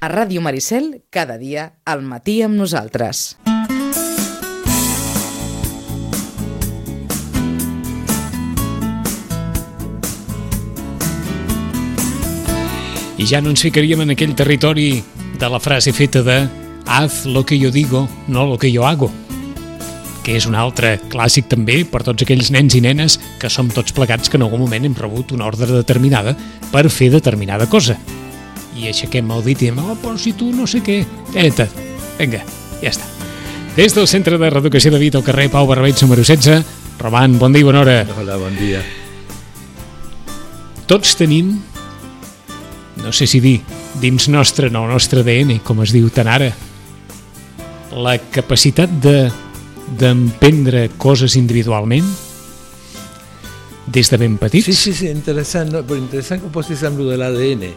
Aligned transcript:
A 0.00 0.06
Ràdio 0.06 0.38
Maricel, 0.38 1.02
cada 1.10 1.34
dia, 1.42 1.72
al 1.82 2.04
matí 2.06 2.38
amb 2.46 2.54
nosaltres. 2.54 3.34
I 13.18 13.26
ja 13.26 13.42
no 13.42 13.50
ens 13.50 13.64
ficaríem 13.66 14.04
en 14.04 14.14
aquell 14.14 14.36
territori 14.38 15.02
de 15.42 15.48
la 15.50 15.58
frase 15.58 15.90
feta 15.90 16.22
de 16.22 16.44
haz 16.86 17.24
lo 17.26 17.42
que 17.42 17.58
yo 17.58 17.72
digo, 17.74 18.06
no 18.28 18.46
lo 18.46 18.56
que 18.56 18.70
yo 18.70 18.86
hago 18.86 19.10
que 20.28 20.34
és 20.36 20.44
un 20.44 20.58
altre 20.60 20.98
clàssic 21.08 21.46
també 21.48 21.78
per 21.88 22.02
tots 22.04 22.20
aquells 22.20 22.50
nens 22.52 22.74
i 22.76 22.82
nenes 22.84 23.16
que 23.40 23.48
som 23.48 23.70
tots 23.72 23.96
plegats 23.96 24.28
que 24.28 24.36
en 24.36 24.44
algun 24.44 24.60
moment 24.60 24.84
hem 24.84 24.98
rebut 24.98 25.32
una 25.32 25.48
ordre 25.48 25.70
determinada 25.72 26.36
per 26.68 26.84
fer 26.92 27.08
determinada 27.14 27.64
cosa. 27.72 27.96
I 28.78 28.90
aixequem 28.92 29.30
el 29.34 29.42
dit 29.42 29.62
i 29.62 29.68
diem, 29.68 29.78
oh, 29.82 29.96
però 29.98 30.14
si 30.20 30.34
tu 30.38 30.52
no 30.54 30.66
sé 30.70 30.80
què... 30.86 31.00
Eta, 31.34 31.66
vinga, 32.18 32.44
ja 32.82 32.92
està. 32.92 33.08
Des 33.74 33.94
del 33.94 34.06
Centre 34.10 34.38
de 34.38 34.50
Reeducació 34.50 34.92
de 34.94 35.00
Vida 35.02 35.18
al 35.18 35.26
carrer 35.26 35.48
Pau 35.50 35.66
Barbeig, 35.66 35.98
número 36.02 36.22
16, 36.22 36.62
Roman, 36.98 37.36
bon 37.38 37.54
dia 37.54 37.62
i 37.62 37.66
bona 37.66 37.82
hora. 37.82 37.98
Hola, 38.18 38.38
bon 38.38 38.54
dia. 38.58 38.82
Tots 40.90 41.18
tenim, 41.18 41.52
no 43.02 43.12
sé 43.14 43.26
si 43.30 43.42
dir, 43.44 43.58
dins 44.00 44.28
nostre, 44.32 44.70
no, 44.70 44.86
nostre 44.90 45.22
ADN, 45.22 45.58
com 45.66 45.82
es 45.84 45.92
diu 45.94 46.08
tan 46.14 46.30
ara, 46.30 46.48
la 47.98 48.16
capacitat 48.32 48.90
de 49.02 49.28
d'emprendre 49.98 50.88
coses 51.00 51.36
individualment 51.38 52.04
des 53.88 54.10
de 54.10 54.18
ben 54.20 54.36
petits? 54.36 54.66
Sí, 54.66 54.74
sí, 54.74 54.92
sí, 54.92 55.08
interessant, 55.08 55.70
no? 55.72 55.80
però 55.86 55.96
interessant 55.96 56.42
que 56.42 56.50
ho 56.50 56.52
posis 56.52 56.82
amb 56.84 57.00
de 57.00 57.16
l'ADN. 57.16 57.70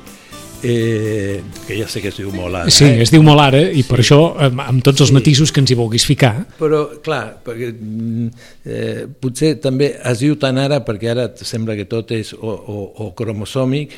Eh, 0.63 1.41
que 1.65 1.77
ja 1.79 1.87
sé 1.89 2.03
que 2.03 2.11
es 2.11 2.17
diu 2.19 2.29
molt 2.33 2.53
ara. 2.53 2.69
Sí, 2.73 2.85
eh? 2.85 3.01
es 3.01 3.09
diu 3.13 3.23
molt 3.25 3.41
ara 3.41 3.63
i 3.65 3.81
sí. 3.81 3.85
per 3.89 3.97
això 4.03 4.19
amb, 4.45 4.61
amb 4.61 4.83
tots 4.85 5.01
els 5.01 5.09
sí. 5.09 5.15
matisos 5.17 5.53
que 5.53 5.61
ens 5.63 5.73
hi 5.73 5.77
vulguis 5.79 6.05
ficar. 6.05 6.35
Però, 6.59 6.83
clar, 7.01 7.23
perquè, 7.45 7.71
mm, 7.73 8.27
eh, 8.65 9.05
potser 9.21 9.55
també 9.63 9.93
es 9.97 10.21
diu 10.21 10.37
tan 10.41 10.61
ara 10.61 10.83
perquè 10.85 11.15
ara 11.15 11.29
sembla 11.41 11.77
que 11.79 11.87
tot 11.89 12.13
és 12.13 12.35
o, 12.37 12.51
o, 12.51 12.83
o 13.05 13.09
cromosòmic 13.17 13.95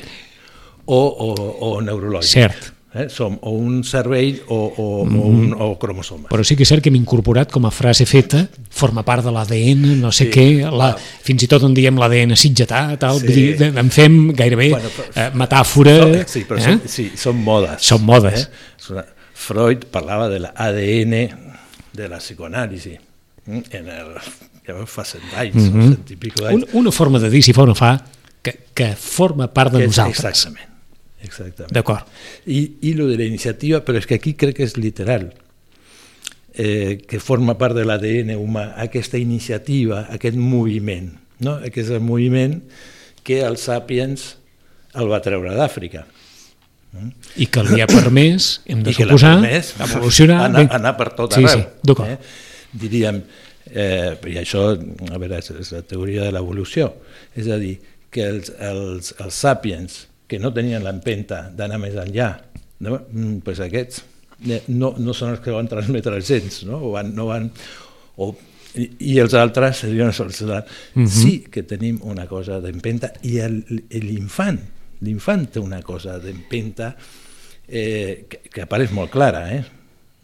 o, 0.86 1.00
o, 1.00 1.28
o 1.68 1.74
neurològic. 1.84 2.32
Cert. 2.32 2.72
Eh? 2.94 3.08
Som 3.10 3.34
o 3.42 3.50
un 3.58 3.82
cervell 3.82 4.36
o, 4.46 4.56
o, 4.76 4.84
mm. 5.04 5.18
o, 5.18 5.26
un, 5.26 5.54
o 5.58 5.66
cromosomes. 5.82 6.28
Però 6.30 6.44
sí 6.46 6.54
que 6.54 6.62
és 6.62 6.70
cert 6.70 6.84
que 6.84 6.92
hem 6.92 6.98
incorporat 7.00 7.50
com 7.50 7.66
a 7.66 7.72
frase 7.74 8.06
feta, 8.06 8.44
forma 8.70 9.02
part 9.06 9.24
de 9.26 9.32
l'ADN, 9.34 9.96
no 9.98 10.12
sé 10.14 10.28
sí. 10.28 10.34
què, 10.34 10.46
la, 10.70 10.92
fins 11.26 11.42
i 11.42 11.48
tot 11.50 11.64
on 11.66 11.74
diem 11.74 11.98
l'ADN 11.98 12.36
sitgetà, 12.38 12.84
tal, 13.02 13.18
sí. 13.18 13.32
dir, 13.34 13.72
en 13.82 13.90
fem 13.94 14.18
gairebé 14.38 14.68
bueno, 14.76 14.92
però, 14.94 15.08
eh, 15.10 15.26
metàfora... 15.42 15.94
No, 16.04 16.20
sí, 16.30 16.44
però 16.46 16.60
eh? 16.60 16.68
són, 16.68 16.84
sí, 16.92 17.06
són 17.18 17.40
modes. 17.42 17.82
Són 17.82 18.04
modes. 18.06 18.46
Eh? 18.94 19.04
Freud 19.44 19.88
parlava 19.92 20.28
de 20.30 20.38
l'ADN 20.44 21.16
de 21.98 22.10
la 22.12 22.20
psicoanàlisi. 22.22 22.94
Mm? 23.48 23.64
En 23.74 23.90
el, 23.96 24.12
ja 24.68 24.76
fa 24.86 25.02
cent 25.08 25.34
anys, 25.34 25.58
mm 25.58 25.72
-hmm. 25.72 25.96
cent 25.96 26.14
i 26.14 26.20
pico 26.20 26.44
d'anys. 26.44 26.62
Una, 26.62 26.78
una 26.84 26.92
forma 26.94 27.18
de 27.18 27.28
dir, 27.28 27.42
si 27.42 27.52
fa 27.52 27.66
o 27.66 27.66
no 27.66 27.74
fa, 27.74 27.98
que, 28.40 28.70
que 28.72 28.94
forma 28.94 29.50
part 29.50 29.74
de 29.74 29.82
que, 29.82 29.90
nosaltres. 29.90 30.30
Exactament 30.30 30.73
Exactament. 31.24 31.72
D'acord. 31.74 32.08
I, 32.46 32.60
I 32.88 32.94
lo 32.98 33.08
de 33.08 33.18
la 33.20 33.26
iniciativa, 33.26 33.80
però 33.84 34.00
és 34.00 34.08
que 34.08 34.18
aquí 34.18 34.34
crec 34.38 34.58
que 34.60 34.68
és 34.68 34.76
literal, 34.78 35.30
eh, 36.54 37.02
que 37.08 37.20
forma 37.20 37.56
part 37.58 37.76
de 37.76 37.84
l'ADN 37.86 38.34
humà, 38.38 38.70
aquesta 38.84 39.18
iniciativa, 39.18 40.06
aquest 40.14 40.38
moviment, 40.38 41.10
no? 41.44 41.58
aquest 41.66 41.96
moviment 42.00 42.60
que 43.24 43.40
els 43.44 43.66
Sapiens 43.70 44.34
el 44.94 45.10
va 45.10 45.22
treure 45.24 45.54
d'Àfrica. 45.56 46.04
I 47.42 47.48
que 47.50 47.64
li 47.66 47.80
ha 47.82 47.88
permès, 47.90 48.60
hem 48.70 48.84
de 48.86 48.92
suposar, 48.94 49.40
permès, 49.40 49.72
evolucionar... 49.82 50.44
Anar, 50.46 50.68
anar 50.76 50.92
per 50.94 51.08
tot 51.18 51.34
arreu. 51.34 51.48
Sí, 51.50 51.64
sí, 51.64 51.88
d'acord. 51.90 52.12
Eh? 52.12 52.76
Diríem, 52.84 53.18
eh, 53.72 54.12
i 54.30 54.36
això, 54.38 54.68
a 55.10 55.18
veure, 55.18 55.40
és 55.42 55.72
la 55.74 55.82
teoria 55.82 56.28
de 56.28 56.36
l'evolució, 56.36 56.92
és 57.34 57.50
a 57.50 57.58
dir, 57.58 57.74
que 58.14 58.28
els, 58.30 58.52
els, 58.62 59.10
els 59.18 59.40
Sapiens 59.42 60.04
que 60.34 60.42
no 60.42 60.50
tenien 60.54 60.82
l'empenta 60.82 61.44
d'anar 61.54 61.78
més 61.78 61.94
enllà, 62.00 62.32
no? 62.82 62.98
Mm, 62.98 63.38
pues 63.46 63.60
aquests 63.62 64.02
eh, 64.50 64.64
no, 64.74 64.94
no 64.98 65.14
són 65.14 65.36
els 65.36 65.42
que 65.44 65.54
van 65.54 65.70
transmetre 65.70 66.16
els 66.18 66.26
gens, 66.26 66.64
no? 66.66 66.80
O 66.88 66.90
van, 66.96 67.12
no 67.14 67.28
van, 67.30 67.46
o, 68.18 68.32
i, 68.74 68.88
i 69.14 69.18
els 69.22 69.36
altres 69.38 69.84
serien 69.84 70.10
els 70.10 70.20
altres. 70.20 70.42
Mm 70.42 71.04
-hmm. 71.04 71.06
Sí 71.06 71.44
que 71.50 71.62
tenim 71.62 72.00
una 72.02 72.26
cosa 72.26 72.60
d'empenta 72.60 73.12
i 73.22 73.38
l'infant, 74.00 74.58
l'infant 75.00 75.46
té 75.50 75.60
una 75.60 75.82
cosa 75.82 76.18
d'empenta 76.18 76.96
eh, 77.68 78.26
que, 78.28 78.40
que 78.50 78.62
apareix 78.62 78.90
molt 78.90 79.10
clara, 79.10 79.48
eh? 79.54 79.64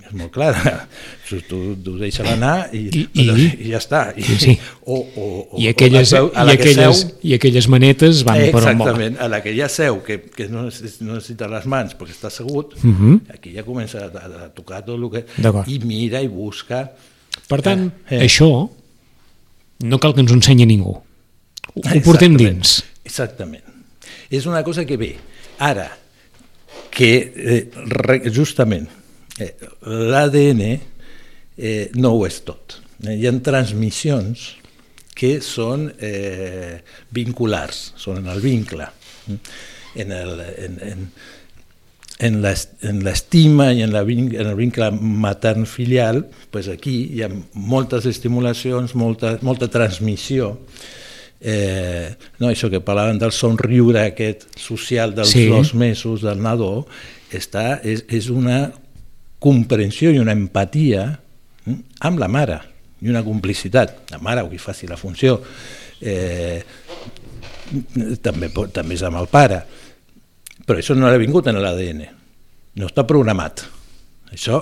És 0.06 0.14
molt 0.16 0.32
clara. 0.34 0.86
Tu, 1.30 1.38
tu 1.46 1.92
deixes 2.00 2.26
anar 2.26 2.72
i, 2.74 2.80
I, 2.90 3.02
i, 3.22 3.26
i 3.66 3.68
ja 3.70 3.78
està. 3.78 4.00
I, 4.18 4.24
sí. 4.42 4.56
o, 4.82 4.96
o, 4.98 5.26
o, 5.26 5.60
I, 5.60 5.68
aquelles, 5.70 6.10
o 6.18 6.26
i, 6.32 6.54
aquelles, 6.54 7.02
seu, 7.04 7.12
I 7.22 7.36
aquelles 7.36 7.68
manetes 7.70 8.24
van 8.26 8.40
eh, 8.40 8.48
per 8.50 8.64
on 8.64 8.72
Exactament, 8.72 9.20
a 9.22 9.28
la 9.30 9.38
que 9.44 9.54
ja 9.54 9.68
seu, 9.70 10.00
que, 10.06 10.18
que 10.34 10.48
no, 10.50 10.66
no 10.66 11.14
necessita 11.14 11.46
les 11.52 11.68
mans 11.70 11.94
perquè 11.98 12.16
està 12.16 12.30
assegut, 12.32 12.74
uh 12.80 12.86
mhm. 12.86 13.14
-huh. 13.14 13.36
aquí 13.36 13.54
ja 13.54 13.62
comença 13.62 14.08
a, 14.08 14.26
a 14.46 14.48
tocar 14.50 14.82
tot 14.84 14.98
el 14.98 15.08
que... 15.10 15.24
I 15.70 15.78
mira 15.84 16.20
i 16.20 16.28
busca... 16.28 16.90
Per 17.46 17.60
tant, 17.62 17.86
eh, 18.08 18.16
eh. 18.18 18.26
això 18.26 18.68
no 19.80 19.98
cal 19.98 20.14
que 20.14 20.20
ens 20.20 20.32
ho 20.32 20.34
ensenyi 20.34 20.66
ningú. 20.66 20.94
Ho, 21.74 21.80
ho 21.80 22.00
portem 22.02 22.36
dins. 22.36 22.82
Exactament. 23.04 23.64
És 24.30 24.46
una 24.46 24.62
cosa 24.62 24.84
que 24.84 24.96
ve. 24.96 25.16
Ara, 25.58 25.90
que 26.90 27.10
eh, 27.36 28.30
justament 28.34 28.88
eh, 29.40 29.52
l'ADN 30.12 30.62
eh, 30.70 31.90
no 31.96 32.14
ho 32.16 32.24
és 32.28 32.40
tot. 32.46 32.78
Eh, 33.04 33.16
hi 33.16 33.28
ha 33.28 33.34
transmissions 33.44 34.46
que 35.16 35.36
són 35.44 35.90
eh, 36.00 36.80
vinculars, 37.12 37.90
són 38.00 38.22
en 38.22 38.30
el 38.32 38.40
vincle. 38.44 38.86
En 40.00 40.12
el, 40.14 40.40
en, 40.40 40.78
en, 42.20 42.40
en 42.88 43.02
l'estima 43.04 43.70
i 43.72 43.82
en, 43.84 43.92
la, 43.92 44.02
en 44.04 44.46
el 44.46 44.56
vincle 44.56 44.90
matern-filial, 44.92 46.24
pues 46.52 46.68
aquí 46.72 46.96
hi 47.16 47.24
ha 47.24 47.30
moltes 47.52 48.06
estimulacions, 48.08 48.94
molta, 48.94 49.36
molta 49.46 49.68
transmissió, 49.72 50.54
eh, 51.40 52.12
no, 52.38 52.50
això 52.50 52.68
que 52.72 52.82
parlaven 52.84 53.18
del 53.20 53.32
somriure 53.32 54.04
aquest 54.04 54.46
social 54.60 55.14
dels 55.16 55.32
sí. 55.32 55.46
dos 55.48 55.74
mesos 55.74 56.24
del 56.26 56.42
nadó, 56.44 56.86
està, 57.32 57.80
és, 57.86 58.04
és 58.12 58.28
una 58.32 58.66
comprensió 59.40 60.12
i 60.12 60.20
una 60.20 60.36
empatia 60.36 61.06
hm, 61.64 61.78
amb 62.06 62.20
la 62.20 62.28
mare 62.28 62.60
i 63.00 63.08
una 63.08 63.24
complicitat. 63.24 64.10
La 64.12 64.20
mare, 64.22 64.44
o 64.44 64.50
qui 64.50 64.60
faci 64.60 64.88
la 64.88 64.98
funció, 65.00 65.40
eh, 66.00 66.60
també, 68.22 68.50
també 68.74 68.96
és 68.96 69.04
amb 69.06 69.20
el 69.20 69.28
pare, 69.30 69.62
però 70.66 70.78
això 70.80 70.96
no 70.96 71.08
ha 71.08 71.20
vingut 71.20 71.48
en 71.48 71.58
l'ADN, 71.60 72.04
no 72.78 72.90
està 72.90 73.06
programat. 73.08 73.64
Això 74.30 74.60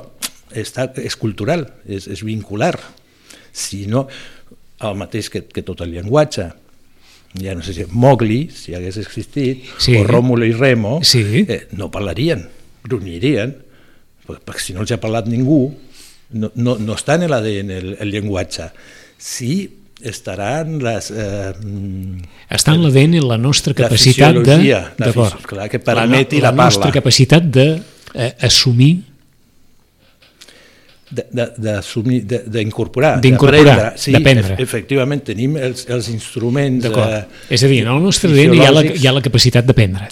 està, 0.55 0.89
és 1.03 1.17
cultural, 1.19 1.67
és, 1.89 2.07
és 2.09 2.23
vincular. 2.25 2.77
Si 3.53 3.87
no, 3.91 4.07
el 4.85 4.99
mateix 5.01 5.29
que, 5.33 5.43
que 5.51 5.65
tot 5.67 5.83
el 5.85 5.97
llenguatge, 5.97 6.49
ja 7.43 7.55
no 7.57 7.65
sé 7.65 7.75
si 7.77 7.87
Mowgli, 7.91 8.47
si 8.55 8.77
hagués 8.77 9.01
existit, 9.03 9.67
sí. 9.83 9.97
o 9.99 10.05
Rómulo 10.07 10.47
i 10.49 10.55
Remo, 10.55 11.01
sí. 11.05 11.25
eh, 11.45 11.67
no 11.77 11.91
parlarien, 11.93 12.47
grunyirien, 12.87 13.57
perquè 14.37 14.61
si 14.63 14.77
no 14.77 14.85
els 14.85 14.93
ha 14.93 15.01
parlat 15.01 15.29
ningú, 15.31 15.63
no, 16.37 16.53
no, 16.55 16.77
no 16.77 16.97
està 16.97 17.17
en 17.17 17.29
l'ADN 17.31 17.73
el, 17.73 17.93
el 18.05 18.13
llenguatge. 18.13 18.71
Sí 19.19 19.53
estaran 19.99 20.79
les... 20.85 21.11
Eh, 21.11 21.53
està 22.55 22.75
en 22.77 22.85
l'ADN 22.85 23.19
la 23.25 23.39
nostra 23.41 23.75
capacitat 23.75 24.37
la 24.37 24.45
de... 24.47 24.81
D'acord. 25.01 25.43
Clar, 25.49 25.69
que 25.73 25.81
permeti 25.83 26.43
la, 26.43 26.53
la, 26.53 26.57
la 26.57 26.69
nostra 26.69 26.93
capacitat 26.95 27.49
d'assumir 27.49 28.93
d'assumir, 31.09 32.19
d'incorporar, 32.29 33.15
d'incorporar, 33.25 33.95
sí, 33.97 34.13
d'aprendre. 34.13 34.59
efectivament, 34.61 35.23
tenim 35.25 35.57
els, 35.57 35.87
els 35.89 36.11
instruments... 36.13 36.85
Eh, 36.85 37.23
És 37.57 37.65
a 37.65 37.71
dir, 37.71 37.81
en 37.87 37.95
el 37.95 38.03
nostre 38.05 38.29
ADN 38.29 38.59
hi 38.59 38.67
ha 38.67 38.73
la, 38.75 38.83
hi 38.85 39.09
ha 39.09 39.15
la 39.17 39.23
capacitat 39.25 39.65
d'aprendre. 39.65 40.11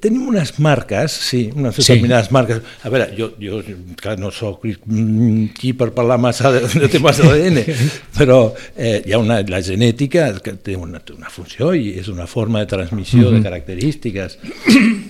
Tenim 0.00 0.26
unes 0.28 0.52
marques, 0.58 1.12
sí, 1.12 1.50
unes 1.54 1.76
determinades 1.76 2.28
sí. 2.28 2.34
marques. 2.34 2.60
A 2.82 2.90
veure, 2.92 3.06
jo, 3.18 3.30
jo 3.40 3.60
clar, 4.00 4.16
no 4.18 4.32
sóc 4.34 4.64
qui 4.64 5.72
per 5.78 5.92
parlar 5.96 6.18
massa 6.22 6.50
de, 6.54 6.64
de 6.66 6.90
temes 6.90 7.20
d'ADN, 7.22 7.62
però 8.18 8.40
eh, 8.74 9.02
hi 9.06 9.14
ha 9.14 9.20
una, 9.22 9.40
la 9.46 9.62
genètica 9.62 10.28
que 10.42 10.56
té 10.58 10.76
una, 10.78 11.00
una 11.14 11.32
funció 11.32 11.72
i 11.74 11.94
és 12.00 12.10
una 12.12 12.26
forma 12.30 12.64
de 12.64 12.70
transmissió 12.74 13.22
mm 13.22 13.26
-hmm. 13.26 13.36
de 13.36 13.42
característiques 13.42 14.38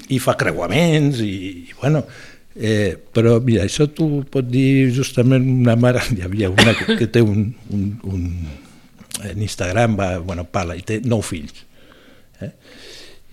i 0.08 0.19
fa 0.19 0.37
creuaments 0.37 1.20
i, 1.20 1.34
i 1.70 1.75
bueno, 1.81 2.05
eh, 2.55 2.96
però 3.12 3.40
mira, 3.40 3.64
això 3.64 3.88
tu 3.93 4.25
pots 4.31 4.49
dir 4.50 4.93
justament 4.94 5.44
una 5.44 5.76
mare, 5.76 6.00
hi 6.17 6.22
havia 6.22 6.50
una 6.50 6.75
que, 6.75 6.96
que 6.96 7.06
té 7.06 7.22
un, 7.22 7.55
un, 7.70 8.00
un 8.05 8.22
en 9.25 9.43
Instagram 9.43 9.96
va, 9.99 10.19
bueno, 10.19 10.44
parla 10.44 10.76
i 10.76 10.82
té 10.82 11.00
nou 11.05 11.22
fills 11.22 11.64
eh? 12.40 12.52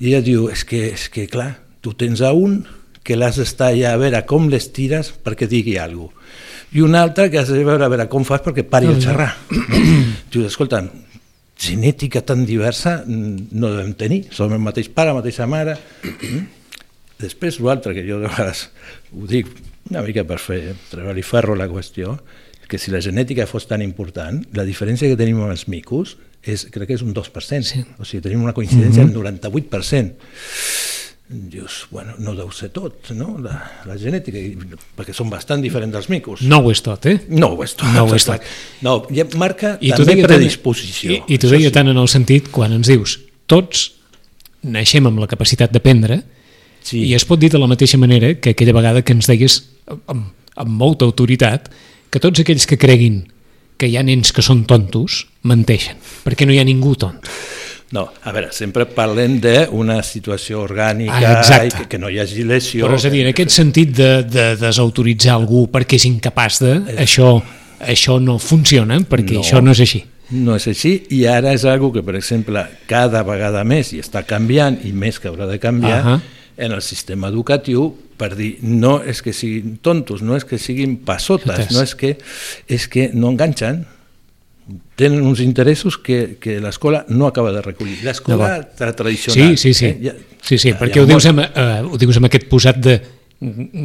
I 0.04 0.10
ella 0.12 0.24
diu, 0.26 0.50
és 0.52 0.66
que, 0.68 0.90
és 0.92 1.08
que 1.08 1.30
clar, 1.32 1.54
tu 1.80 1.94
tens 1.96 2.20
a 2.20 2.34
un 2.36 2.60
que 3.08 3.16
l'has 3.16 3.38
d'estar 3.40 3.70
allà 3.72 3.94
a 3.96 4.00
veure 4.00 4.20
com 4.28 4.50
les 4.52 4.68
tires 4.76 5.14
perquè 5.24 5.48
digui 5.48 5.78
alguna 5.80 6.12
cosa. 6.12 6.20
I 6.74 6.82
una 6.82 7.04
altra 7.06 7.28
que 7.30 7.38
has 7.38 7.52
de 7.54 7.62
veure 7.64 7.86
a 7.86 7.92
veure 7.92 8.08
com 8.10 8.24
fas 8.26 8.42
perquè 8.42 8.64
pari 8.66 8.90
de 8.90 8.98
xerrar. 9.00 9.30
Dius, 10.34 10.48
escolta, 10.50 10.82
genètica 11.60 12.24
tan 12.26 12.48
diversa 12.50 12.98
mm, 13.06 13.54
no 13.54 13.70
devem 13.76 13.94
tenir, 14.00 14.24
som 14.34 14.52
el 14.52 14.64
mateix 14.64 14.90
pare, 14.90 15.14
la 15.14 15.20
mateixa 15.20 15.48
mare. 15.48 15.78
Després 17.22 17.62
l'altre, 17.64 17.94
que 17.96 18.04
jo 18.08 18.20
de 18.20 18.28
vegades 18.28 18.66
ho 19.14 19.30
dic 19.30 19.52
una 19.92 20.02
mica 20.04 20.26
per 20.28 20.40
fer 20.42 20.74
treballar 20.90 21.22
i 21.22 21.28
ferro 21.28 21.56
la 21.56 21.70
qüestió, 21.70 22.18
que 22.68 22.80
si 22.82 22.92
la 22.92 23.04
genètica 23.06 23.46
fos 23.46 23.70
tan 23.70 23.84
important, 23.86 24.42
la 24.58 24.66
diferència 24.66 25.08
que 25.12 25.20
tenim 25.20 25.44
amb 25.44 25.54
els 25.54 25.68
micos 25.70 26.18
és, 26.44 26.66
crec 26.72 26.90
que 26.90 26.98
és 26.98 27.04
un 27.06 27.14
2%, 27.16 27.64
sí. 27.68 27.84
o 27.98 28.08
sigui, 28.08 28.24
tenim 28.26 28.44
una 28.44 28.54
coincidència 28.54 29.04
mm 29.04 29.10
-hmm. 29.10 29.14
del 29.14 29.70
98% 29.72 30.92
dius, 31.34 31.88
bueno, 31.90 32.14
no 32.20 32.36
deu 32.36 32.52
ser 32.52 32.70
tot, 32.70 33.10
no?, 33.16 33.38
la, 33.42 33.56
la 33.88 33.96
genètica, 33.98 34.38
perquè 34.98 35.16
són 35.16 35.32
bastant 35.32 35.64
diferents 35.64 35.96
dels 35.96 36.10
micos. 36.12 36.44
No 36.46 36.60
ho 36.62 36.72
és 36.72 36.84
tot, 36.84 37.08
eh? 37.10 37.16
No 37.30 37.54
ho 37.56 37.64
és 37.64 37.74
tot. 37.80 37.88
No 37.96 38.06
ho 38.06 38.14
és 38.16 38.28
tot. 38.28 38.44
No, 38.86 39.00
ja 39.14 39.26
marca 39.40 39.78
I 39.82 39.94
també 39.96 40.20
predisposició. 40.22 41.16
I, 41.16 41.22
i 41.34 41.40
t'ho 41.42 41.50
deia 41.50 41.72
sí. 41.72 41.74
tant 41.74 41.90
en 41.90 41.98
el 41.98 42.12
sentit, 42.12 42.52
quan 42.54 42.76
ens 42.76 42.92
dius, 42.92 43.18
tots 43.50 43.88
naixem 44.62 45.08
amb 45.10 45.24
la 45.24 45.30
capacitat 45.32 45.74
d'aprendre, 45.74 46.22
sí. 46.84 47.02
i 47.08 47.16
es 47.18 47.26
pot 47.26 47.42
dir 47.42 47.50
de 47.54 47.62
la 47.62 47.72
mateixa 47.72 47.98
manera 47.98 48.36
que 48.36 48.54
aquella 48.54 48.76
vegada 48.76 49.02
que 49.02 49.16
ens 49.16 49.32
deies 49.32 49.62
amb, 49.88 50.30
amb 50.56 50.78
molta 50.84 51.08
autoritat 51.10 51.72
que 52.14 52.22
tots 52.22 52.44
aquells 52.44 52.68
que 52.70 52.78
creguin 52.78 53.24
que 53.84 53.92
hi 53.92 54.00
ha 54.00 54.06
nens 54.08 54.32
que 54.32 54.40
són 54.46 54.64
tontos, 54.64 55.26
menteixen, 55.44 56.00
perquè 56.24 56.48
no 56.48 56.56
hi 56.56 56.62
ha 56.62 56.64
ningú 56.64 56.96
tonto. 56.96 57.28
No, 57.94 58.08
a 58.26 58.32
veure, 58.34 58.48
sempre 58.56 58.88
parlem 58.90 59.36
d'una 59.44 60.00
situació 60.08 60.64
orgànica 60.64 61.34
ah, 61.44 61.60
i 61.62 61.70
que, 61.70 61.84
que 61.92 62.00
no 62.02 62.10
hi 62.10 62.18
hagi 62.24 62.46
lesió. 62.48 62.88
Però 62.88 62.98
és 62.98 63.06
a 63.06 63.12
dir, 63.14 63.22
en 63.22 63.34
aquest 63.34 63.54
sentit 63.54 63.92
de, 63.94 64.08
de 64.26 64.46
desautoritzar 64.58 65.36
algú 65.36 65.68
perquè 65.74 66.00
és 66.00 66.08
incapaç 66.10 66.58
de... 66.64 66.72
Eh. 66.80 66.96
Això, 67.04 67.36
això 67.86 68.18
no 68.24 68.40
funciona, 68.42 68.98
perquè 69.10 69.36
no, 69.36 69.44
això 69.44 69.62
no 69.62 69.76
és 69.76 69.84
així. 69.86 70.02
No 70.34 70.56
és 70.58 70.66
així, 70.72 70.96
i 71.14 71.26
ara 71.30 71.54
és 71.54 71.68
algo 71.70 71.92
que, 71.94 72.02
per 72.08 72.16
exemple, 72.18 72.64
cada 72.90 73.22
vegada 73.28 73.62
més, 73.68 73.92
i 73.94 74.02
està 74.02 74.24
canviant, 74.26 74.80
i 74.88 74.96
més 74.96 75.20
que 75.22 75.30
haurà 75.30 75.46
de 75.52 75.60
canviar, 75.62 76.00
uh 76.00 76.10
-huh. 76.16 76.42
En 76.58 76.72
el 76.72 76.82
sistema 76.82 77.30
educatiu, 77.32 77.90
per 78.18 78.34
dir, 78.38 78.58
no 78.62 79.00
és 79.02 79.24
que 79.26 79.34
siguin 79.34 79.78
tontos, 79.84 80.22
no 80.22 80.38
és 80.38 80.46
que 80.46 80.60
siguin 80.62 81.00
passotes, 81.06 81.72
no 81.74 81.82
és 81.84 81.96
que, 81.98 82.16
és 82.70 82.88
que 82.88 83.10
no 83.14 83.34
enganxen, 83.34 83.84
tenen 84.96 85.26
uns 85.28 85.42
interessos 85.44 85.98
que, 85.98 86.38
que 86.40 86.60
l'escola 86.64 87.04
no 87.10 87.28
acaba 87.28 87.52
de 87.52 87.62
recollir. 87.62 88.00
L'escola 88.06 88.62
tradicional... 88.78 89.58
Sí, 89.58 89.74
sí, 89.74 89.74
sí, 89.74 89.86
eh? 89.90 89.98
ja, 90.06 90.14
sí, 90.42 90.58
sí 90.62 90.72
perquè 90.78 91.02
ho 91.04 91.10
dius, 91.10 91.28
amb, 91.28 91.44
uh, 91.44 91.84
ho 91.90 92.00
dius 92.00 92.22
amb 92.22 92.30
aquest 92.30 92.48
posat 92.52 92.80
de 92.84 92.98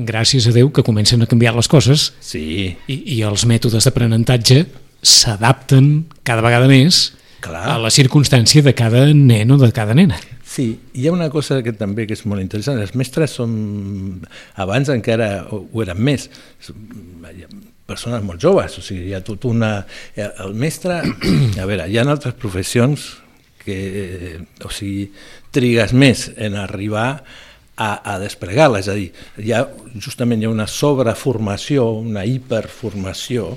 gràcies 0.06 0.46
a 0.46 0.52
Déu 0.54 0.70
que 0.70 0.84
comencen 0.86 1.22
a 1.24 1.26
canviar 1.26 1.56
les 1.56 1.66
coses 1.66 2.12
sí. 2.22 2.76
i, 2.86 2.98
i 3.16 3.22
els 3.26 3.42
mètodes 3.48 3.88
d'aprenentatge 3.88 4.62
s'adapten 5.02 6.06
cada 6.26 6.44
vegada 6.44 6.68
més 6.70 7.08
Clar. 7.42 7.64
a 7.74 7.78
la 7.82 7.90
circumstància 7.94 8.62
de 8.62 8.74
cada 8.78 9.06
nen 9.14 9.50
o 9.50 9.58
de 9.58 9.70
cada 9.74 9.94
nena. 9.98 10.18
Sí, 10.48 10.68
hi 10.96 11.06
ha 11.06 11.12
una 11.12 11.28
cosa 11.28 11.60
que 11.62 11.74
també 11.76 12.06
que 12.08 12.16
és 12.16 12.24
molt 12.24 12.40
interessant. 12.40 12.80
Els 12.80 12.94
mestres 12.96 13.34
són... 13.36 13.52
Abans 14.56 14.88
encara 14.94 15.44
ho 15.52 15.82
eren 15.84 16.00
més 16.00 16.30
persones 17.88 18.24
molt 18.24 18.40
joves, 18.40 18.78
o 18.80 18.84
sigui, 18.84 19.10
hi 19.10 19.16
ha 19.16 19.22
tot 19.24 19.44
una... 19.48 19.82
Eh, 20.14 20.28
el 20.44 20.56
mestre, 20.56 21.00
a 21.62 21.68
veure, 21.68 21.88
hi 21.88 21.98
ha 22.00 22.04
altres 22.04 22.36
professions 22.40 23.10
que, 23.60 23.76
eh, 23.76 24.40
o 24.64 24.72
sigui, 24.72 25.10
trigues 25.52 25.92
més 25.96 26.28
en 26.36 26.56
arribar 26.60 27.10
a, 27.78 27.90
a 28.14 28.18
desplegar-la, 28.20 28.82
és 28.82 28.90
a 28.90 28.96
dir, 28.98 29.08
hi 29.40 29.54
ha, 29.56 29.62
justament 30.00 30.42
hi 30.42 30.48
ha 30.48 30.52
una 30.52 30.68
sobreformació, 30.68 31.90
una 32.02 32.24
hiperformació, 32.28 33.54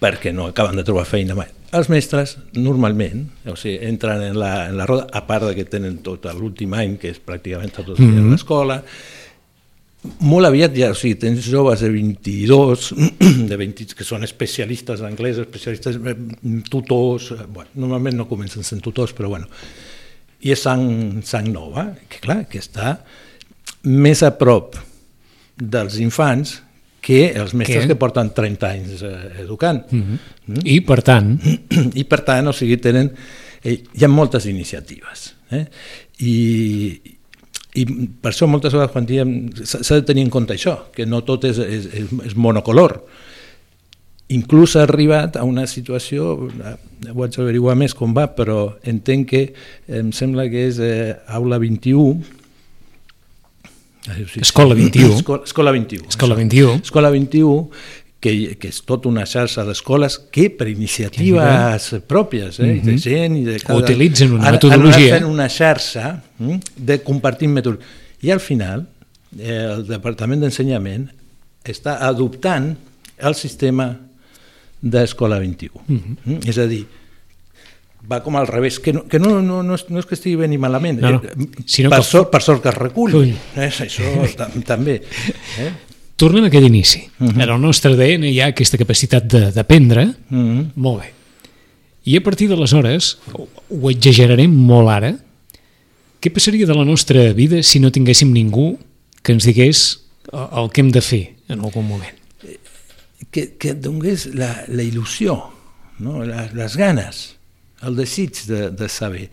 perquè 0.00 0.32
no 0.32 0.48
acaben 0.48 0.78
de 0.80 0.84
trobar 0.86 1.06
feina 1.08 1.36
mai. 1.36 1.50
Els 1.76 1.90
mestres, 1.92 2.34
normalment, 2.56 3.28
o 3.46 3.54
sigui, 3.54 3.76
entren 3.86 4.24
en 4.30 4.38
la, 4.40 4.66
en 4.70 4.78
la 4.80 4.88
roda, 4.88 5.06
a 5.12 5.22
part 5.28 5.46
de 5.46 5.54
que 5.58 5.68
tenen 5.70 6.00
tot 6.02 6.26
l'últim 6.34 6.72
any, 6.74 6.96
que 6.98 7.12
és 7.12 7.20
pràcticament 7.22 7.76
tot 7.76 7.92
el 7.92 8.00
dia 8.00 8.08
mm 8.08 8.16
-hmm. 8.16 8.28
a 8.28 8.32
l'escola, 8.32 8.82
molt 10.24 10.48
aviat 10.48 10.74
ja, 10.76 10.90
o 10.90 10.96
sigui, 10.96 11.18
tens 11.20 11.44
joves 11.44 11.80
de 11.84 11.90
22, 11.92 12.94
de 13.50 13.56
20, 13.56 13.94
que 13.94 14.04
són 14.04 14.24
especialistes 14.24 15.00
en 15.00 15.10
anglès, 15.10 15.38
especialistes, 15.38 15.96
eh, 15.96 16.16
tutors, 16.70 17.30
eh, 17.32 17.46
bueno, 17.46 17.70
normalment 17.74 18.16
no 18.16 18.28
comencen 18.28 18.64
sent 18.64 18.80
tutors, 18.82 19.12
però 19.12 19.28
bueno, 19.28 19.46
i 20.40 20.54
és 20.54 20.62
sang, 20.62 21.20
sang 21.22 21.50
nova, 21.52 21.90
que 22.08 22.18
clar, 22.24 22.48
que 22.48 22.58
està 22.58 22.96
més 23.84 24.22
a 24.22 24.32
prop 24.38 24.76
dels 25.60 25.98
infants 26.00 26.62
que 27.10 27.20
els 27.42 27.54
mestres 27.58 27.84
que, 27.84 27.92
que 27.92 27.98
porten 28.00 28.32
30 28.36 28.70
anys 28.70 29.04
eh, 29.06 29.14
educant. 29.44 29.84
Mm 29.90 30.02
-hmm. 30.02 30.18
mm? 30.46 30.64
I 30.64 30.80
per 30.80 31.00
tant... 31.02 31.38
I 32.00 32.04
per 32.04 32.20
tant, 32.26 32.48
o 32.48 32.52
sigui, 32.56 32.78
tenen... 32.78 33.12
Eh, 33.62 33.82
hi 33.92 34.04
ha 34.04 34.08
moltes 34.08 34.46
iniciatives. 34.46 35.34
Eh? 35.50 35.64
I, 36.24 36.36
i 37.74 37.84
per 38.22 38.32
això 38.32 38.48
moltes 38.50 38.72
vegades 38.72 38.92
quan 38.92 39.06
diem 39.06 39.34
s'ha 39.62 40.00
de 40.00 40.06
tenir 40.06 40.24
en 40.26 40.30
compte 40.30 40.54
això, 40.54 40.90
que 40.94 41.06
no 41.06 41.22
tot 41.26 41.44
és, 41.44 41.58
és, 41.58 41.86
és, 41.92 42.14
és 42.30 42.34
monocolor. 42.34 43.00
Inclús 44.30 44.76
ha 44.76 44.84
arribat 44.86 45.36
a 45.36 45.44
una 45.44 45.66
situació, 45.66 46.36
ho 46.46 47.22
haig 47.24 47.36
d'averiguar 47.36 47.74
més 47.78 47.94
com 47.98 48.14
va, 48.14 48.28
però 48.34 48.76
entenc 48.86 49.28
que 49.28 49.42
em 49.88 50.12
sembla 50.14 50.46
que 50.50 50.68
és 50.68 50.78
eh, 50.78 51.16
aula 51.26 51.58
21, 51.58 52.39
Escola 54.40 54.74
21. 54.74 55.16
Escola, 55.16 55.42
Escola 55.44 55.70
21. 55.72 56.08
Escola 56.08 56.34
21. 56.34 56.80
Escola 56.82 57.10
21, 57.10 57.70
que, 58.20 58.56
que 58.60 58.68
és 58.68 58.80
tota 58.84 59.08
una 59.08 59.24
xarxa 59.28 59.64
d'escoles 59.64 60.18
que 60.32 60.50
per 60.52 60.68
iniciatives 60.68 61.88
pròpies 62.08 62.60
eh, 62.60 62.62
uh 62.62 62.68
-huh. 62.68 62.84
de 62.84 62.92
mhm. 62.92 62.98
gent 62.98 63.36
i 63.36 63.44
de 63.44 63.58
cada... 63.58 63.78
utilitzen 63.78 64.32
una 64.32 64.50
metodologia 64.50 65.16
ara 65.16 65.26
una 65.26 65.48
xarxa 65.48 66.22
hm, 66.38 66.58
de 66.76 67.02
compartir 67.02 67.48
metodologia 67.48 67.88
i 68.20 68.30
al 68.30 68.40
final 68.40 68.86
eh, 69.38 69.74
el 69.74 69.86
Departament 69.86 70.40
d'Ensenyament 70.40 71.08
està 71.64 71.98
adoptant 72.00 72.76
el 73.18 73.34
sistema 73.34 73.96
d'Escola 74.80 75.38
21 75.38 75.70
uh 75.74 75.82
-huh. 75.88 76.48
és 76.48 76.58
a 76.58 76.66
dir 76.66 76.86
va 78.08 78.22
com 78.24 78.36
al 78.36 78.46
revés, 78.48 78.80
que 78.80 78.92
no, 78.92 79.04
que 79.08 79.18
no, 79.18 79.40
no, 79.42 79.62
no, 79.62 79.76
és, 79.76 79.84
no 79.90 80.00
és 80.00 80.08
que 80.08 80.16
estigui 80.16 80.36
bé 80.40 80.48
ni 80.48 80.58
malament, 80.58 81.00
no, 81.02 81.12
no. 81.18 81.20
Eh, 81.22 81.64
Sinó 81.66 81.92
per, 81.92 82.00
que... 82.00 82.08
sort, 82.08 82.30
per 82.32 82.42
sort 82.42 82.62
que 82.64 82.72
es 82.72 82.78
recull, 82.78 83.14
Ull. 83.20 83.32
eh, 83.56 83.70
això 83.70 84.26
també. 84.66 85.00
Eh? 85.60 85.70
Tornem 86.20 86.44
a 86.44 86.50
aquell 86.50 86.66
inici. 86.68 87.06
Uh 87.18 87.28
-huh. 87.28 87.42
En 87.42 87.48
el 87.48 87.60
nostre 87.60 87.92
ADN 87.92 88.24
hi 88.28 88.40
ha 88.40 88.50
aquesta 88.52 88.76
capacitat 88.78 89.24
d'aprendre. 89.54 90.04
Uh 90.30 90.36
-huh. 90.36 90.70
Molt 90.74 91.00
bé. 91.02 91.12
I 92.04 92.16
a 92.16 92.20
partir 92.20 92.48
d'aleshores, 92.48 93.18
ho 93.68 93.90
exagerarem 93.90 94.50
molt 94.50 94.88
ara, 94.88 95.14
què 96.20 96.30
passaria 96.32 96.66
de 96.66 96.74
la 96.74 96.84
nostra 96.84 97.32
vida 97.32 97.62
si 97.62 97.80
no 97.80 97.90
tinguéssim 97.90 98.32
ningú 98.32 98.78
que 99.22 99.32
ens 99.32 99.44
digués 99.44 100.00
el 100.32 100.70
que 100.70 100.80
hem 100.80 100.90
de 100.90 101.00
fer 101.00 101.36
en 101.48 101.60
algun 101.60 101.86
moment? 101.88 102.16
Que, 103.30 103.56
que 103.56 103.70
et 103.70 103.80
donés 103.80 104.26
la, 104.34 104.64
la 104.68 104.82
il·lusió, 104.82 105.36
no? 105.98 106.24
les, 106.24 106.52
les 106.52 106.76
ganes, 106.76 107.39
el 107.86 107.96
desig 107.96 108.44
de, 108.46 108.68
de 108.70 108.88
saber. 108.88 109.28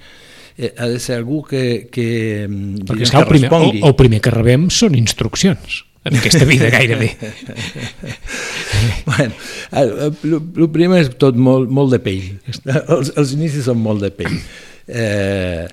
Eh, 0.57 0.73
ha 0.77 0.87
de 0.89 0.99
ser 0.99 1.19
algú 1.19 1.43
que, 1.45 1.87
que, 1.93 2.47
Perquè 2.47 3.11
que 3.11 3.19
el 3.19 3.27
primer, 3.29 3.51
el, 3.53 3.83
el 3.85 3.95
primer 3.99 4.21
que 4.25 4.33
rebem 4.33 4.71
són 4.73 4.97
instruccions 4.97 5.83
en 6.07 6.17
aquesta 6.17 6.45
vida 6.45 6.69
gairebé. 6.71 7.11
bueno, 9.05 9.33
el 9.71 10.69
primer 10.73 11.03
és 11.03 11.13
tot 11.19 11.37
molt, 11.37 11.69
molt 11.69 11.93
de 11.93 12.01
pell. 12.03 12.27
Els, 12.55 13.11
els 13.13 13.35
inicis 13.35 13.67
són 13.67 13.81
molt 13.83 14.05
de 14.05 14.11
pell. 14.15 14.37
Eh, 14.87 15.67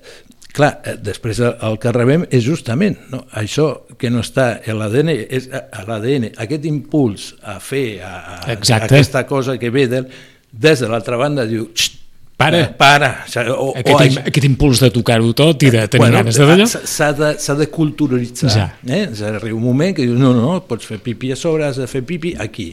clar, 0.54 0.73
eh, 0.83 0.97
després 1.02 1.40
el 1.45 1.78
que 1.83 1.93
rebem 1.95 2.26
és 2.35 2.45
justament 2.47 2.97
no? 3.12 3.25
això 3.38 3.69
que 3.99 4.11
no 4.11 4.25
està 4.25 4.49
a 4.59 4.76
l'ADN, 4.76 5.12
és 5.14 5.50
a 5.54 5.85
l'ADN, 5.87 6.33
aquest 6.45 6.66
impuls 6.71 7.33
a 7.43 7.59
fer 7.62 7.87
a, 8.02 8.14
a, 8.38 8.57
aquesta 8.57 9.25
cosa 9.31 9.59
que 9.59 9.71
ve 9.75 9.87
del, 9.90 10.09
des 10.50 10.83
de 10.83 10.90
l'altra 10.90 11.19
banda 11.21 11.47
diu, 11.47 11.69
Xt, 11.75 12.03
para. 12.36 12.60
Eh, 12.60 12.68
para. 12.78 13.10
O, 13.56 13.72
aquest, 13.76 13.94
o, 13.94 14.04
im, 14.04 14.18
aquest 14.30 14.46
impuls 14.48 14.80
de 14.84 14.90
tocar-ho 14.94 15.32
tot 15.36 15.62
i 15.62 15.70
de 15.74 15.84
tenir 15.88 16.04
bueno, 16.06 16.18
ganes 16.18 16.38
de 16.38 16.48
d'allò. 16.48 16.66
S'ha 16.70 17.10
de, 17.16 17.34
de 17.60 17.68
culturalitzar. 17.72 18.50
Ja. 18.54 18.66
Eh? 18.86 19.04
Arriba 19.30 19.56
un 19.56 19.64
moment 19.64 19.94
que 19.96 20.06
dius, 20.06 20.18
no, 20.20 20.32
no, 20.36 20.58
pots 20.68 20.88
fer 20.90 21.00
pipi 21.04 21.32
a 21.34 21.38
sobre, 21.38 21.68
has 21.68 21.80
de 21.80 21.86
fer 21.90 22.04
pipi 22.06 22.34
aquí. 22.40 22.70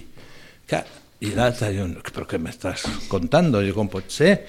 Que, 0.69 0.81
I 1.21 1.35
l'altre 1.37 1.69
diu, 1.75 1.85
però 2.09 2.25
què 2.29 2.39
m'estàs 2.41 2.87
contant? 3.11 3.53
Com 3.75 3.91
pot 3.91 4.09
ser? 4.09 4.39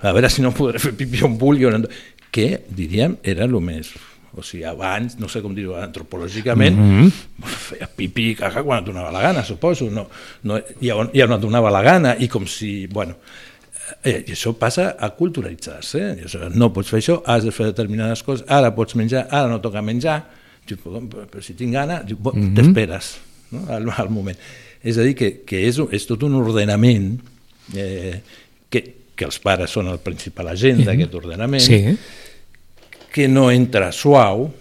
A 0.00 0.14
veure 0.14 0.30
si 0.30 0.44
no 0.44 0.54
podré 0.54 0.78
fer 0.82 0.94
pipi 0.96 1.24
on 1.26 1.34
vulgui. 1.40 1.66
On... 1.66 1.88
Que, 2.30 2.62
diríem, 2.70 3.18
era 3.26 3.48
el 3.48 3.58
més 3.58 3.90
o 4.30 4.44
sigui, 4.46 4.62
abans, 4.62 5.16
no 5.18 5.28
sé 5.28 5.40
com 5.42 5.54
dir-ho 5.54 5.74
antropològicament, 5.80 6.76
mm 6.76 7.06
-hmm. 7.08 7.54
feia 7.66 7.88
pipi 7.96 8.30
i 8.30 8.34
caca 8.38 8.62
quan 8.62 8.78
et 8.78 8.86
donava 8.86 9.10
la 9.10 9.22
gana, 9.22 9.42
suposo, 9.44 9.90
no, 9.90 10.06
no, 10.42 10.58
ja, 10.80 10.94
ja 11.12 11.26
no 11.26 11.34
et 11.34 11.42
donava 11.42 11.70
la 11.70 11.82
gana, 11.82 12.14
i 12.18 12.28
com 12.28 12.46
si, 12.46 12.86
bueno, 12.86 13.16
I 14.04 14.32
això 14.34 14.52
passa 14.58 14.94
a 14.98 15.10
culturalitzar-se. 15.16 16.02
Eh? 16.24 16.50
No 16.54 16.70
pots 16.74 16.92
fer 16.92 17.00
això, 17.00 17.20
has 17.26 17.44
de 17.46 17.52
fer 17.54 17.70
determinades 17.70 18.22
coses, 18.26 18.44
ara 18.48 18.72
pots 18.76 18.96
menjar, 18.98 19.26
ara 19.30 19.48
no 19.50 19.60
toca 19.60 19.82
menjar. 19.82 20.20
Diu, 20.66 20.78
però, 20.78 21.42
si 21.42 21.54
tinc 21.58 21.72
gana, 21.74 22.02
mm 22.04 22.16
-hmm. 22.22 22.54
t'esperes 22.54 23.18
no? 23.50 23.64
al, 23.68 23.90
al 23.90 24.10
moment. 24.10 24.36
És 24.82 24.98
a 24.98 25.02
dir, 25.02 25.14
que, 25.14 25.42
que 25.44 25.66
és, 25.68 25.78
és 25.90 26.06
tot 26.06 26.22
un 26.22 26.34
ordenament 26.34 27.18
eh, 27.76 28.20
que, 28.70 28.84
que 29.14 29.24
els 29.24 29.38
pares 29.38 29.70
són 29.70 29.88
el 29.88 29.98
principal 29.98 30.48
agent 30.48 30.78
mm 30.78 30.82
-hmm. 30.82 30.86
d'aquest 30.86 31.14
ordenament, 31.14 31.62
Sí. 31.62 31.96
que 33.12 33.28
no 33.28 33.50
entra 33.50 33.92
suau, 33.92 34.52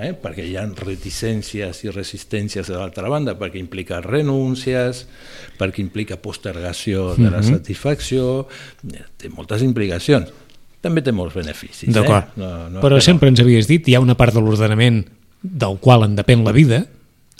eh? 0.00 0.12
perquè 0.18 0.44
hi 0.46 0.56
ha 0.58 0.64
reticències 0.66 1.84
i 1.84 1.92
resistències 1.94 2.68
de 2.70 2.76
l'altra 2.76 3.08
banda, 3.12 3.36
perquè 3.38 3.60
implica 3.60 4.00
renúncies, 4.04 5.04
perquè 5.58 5.82
implica 5.84 6.18
postergació 6.20 7.12
de 7.18 7.30
la 7.30 7.42
satisfacció, 7.46 8.46
eh, 8.92 9.04
té 9.16 9.30
moltes 9.30 9.62
implicacions. 9.62 10.32
També 10.84 11.00
té 11.00 11.14
molts 11.16 11.34
beneficis. 11.34 11.88
Eh? 11.88 12.22
No, 12.36 12.50
no, 12.68 12.80
Però 12.82 13.00
sempre 13.00 13.30
ens 13.32 13.40
havies 13.40 13.68
dit, 13.70 13.86
hi 13.88 13.94
ha 13.96 14.02
una 14.04 14.16
part 14.18 14.34
de 14.34 14.42
l'ordenament 14.44 15.04
del 15.40 15.78
qual 15.80 16.04
en 16.04 16.16
depèn 16.16 16.44
la 16.44 16.52
vida, 16.52 16.84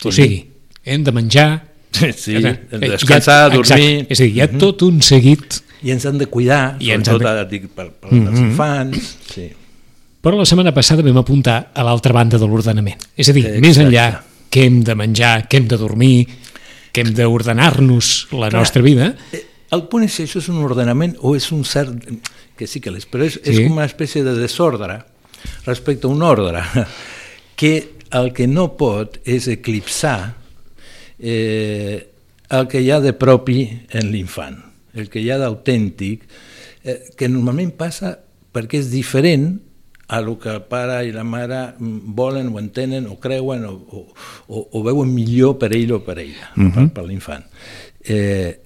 o 0.03 0.11
Sí. 0.11 0.21
sigui, 0.21 0.39
hem 0.83 1.03
de 1.03 1.11
menjar... 1.11 1.49
Sí, 1.95 2.11
sí, 2.11 2.35
Eh, 2.35 2.57
descansar, 2.71 3.45
ha- 3.45 3.53
dormir... 3.53 4.03
Exacte. 4.03 4.13
És 4.13 4.19
a 4.19 4.23
dir, 4.23 4.33
hi 4.35 4.41
ha 4.41 4.49
tot 4.59 4.81
un 4.83 5.01
seguit 5.01 5.61
I 5.85 5.93
ens 5.93 6.05
han 6.05 6.17
de 6.17 6.25
cuidar, 6.25 6.75
I 6.81 6.89
ens 6.91 7.07
sobretot 7.07 7.27
han 7.29 7.37
ara 7.37 7.45
dic, 7.47 7.69
per, 7.69 7.91
per 7.91 8.11
mm 8.11 8.19
-hmm. 8.19 8.31
els 8.31 8.39
infants. 8.39 9.17
Sí. 9.31 9.51
Però 10.25 10.39
la 10.39 10.45
setmana 10.49 10.73
passada 10.73 11.03
vam 11.05 11.19
apuntar 11.21 11.69
a 11.69 11.83
l'altra 11.85 12.15
banda 12.15 12.39
de 12.41 12.47
l'ordenament. 12.49 13.03
És 13.13 13.29
a 13.29 13.33
dir, 13.35 13.43
Exacte. 13.45 13.61
més 13.61 13.77
enllà 13.77 14.05
que 14.49 14.63
hem 14.65 14.79
de 14.87 14.95
menjar, 14.97 15.47
que 15.47 15.59
hem 15.59 15.67
de 15.69 15.77
dormir, 15.77 16.25
que 16.91 17.03
hem 17.03 17.11
d'ordenar-nos 17.13 18.31
la 18.31 18.49
Clar. 18.49 18.61
nostra 18.63 18.81
vida, 18.81 19.15
Eh, 19.31 19.43
El 19.73 19.87
punt 19.89 20.03
és 20.05 20.13
si 20.13 20.23
això 20.23 20.39
és 20.39 20.47
un 20.49 20.61
ordenament 20.63 21.15
o 21.21 21.35
és 21.35 21.51
un 21.51 21.63
cert... 21.65 21.91
que 22.55 22.67
sí 22.67 22.79
que 22.79 22.91
l'és, 22.93 23.05
però 23.09 23.25
és, 23.25 23.33
sí. 23.33 23.51
és 23.51 23.57
com 23.65 23.75
una 23.75 23.85
espècie 23.85 24.23
de 24.23 24.33
desordre 24.37 25.03
respecte 25.65 26.07
a 26.07 26.09
un 26.09 26.21
ordre, 26.23 26.61
que 27.59 27.97
el 28.11 28.31
que 28.31 28.47
no 28.47 28.77
pot 28.77 29.17
és 29.25 29.49
eclipsar 29.51 30.35
eh, 31.19 32.07
el 32.49 32.67
que 32.71 32.79
hi 32.79 32.91
ha 32.91 33.01
de 33.01 33.13
propi 33.17 33.65
en 33.91 34.11
l'infant, 34.13 34.55
el 34.93 35.09
que 35.09 35.19
hi 35.19 35.29
ha 35.33 35.39
d'autèntic, 35.41 36.23
eh, 36.85 36.99
que 37.17 37.27
normalment 37.27 37.73
passa 37.75 38.13
perquè 38.55 38.79
és 38.79 38.93
diferent 38.93 39.57
a 40.07 40.21
lo 40.21 40.37
que 40.37 40.49
el 40.49 40.61
pare 40.69 40.99
i 41.07 41.11
la 41.11 41.23
mare 41.23 41.73
mm, 41.79 42.13
volen 42.15 42.51
o 42.53 42.59
entenen 42.59 43.07
o 43.07 43.17
creuen 43.19 43.65
o, 43.65 43.71
o, 43.73 44.03
o, 44.47 44.67
o 44.71 44.83
veuen 44.85 45.09
millor 45.13 45.57
per 45.57 45.71
ell 45.73 45.95
o 45.97 45.99
per 46.05 46.19
ella, 46.19 46.51
uh 46.55 46.61
-huh. 46.63 46.73
per, 46.75 46.89
per 46.93 47.05
l'infant. 47.05 47.45
Eh, 48.03 48.59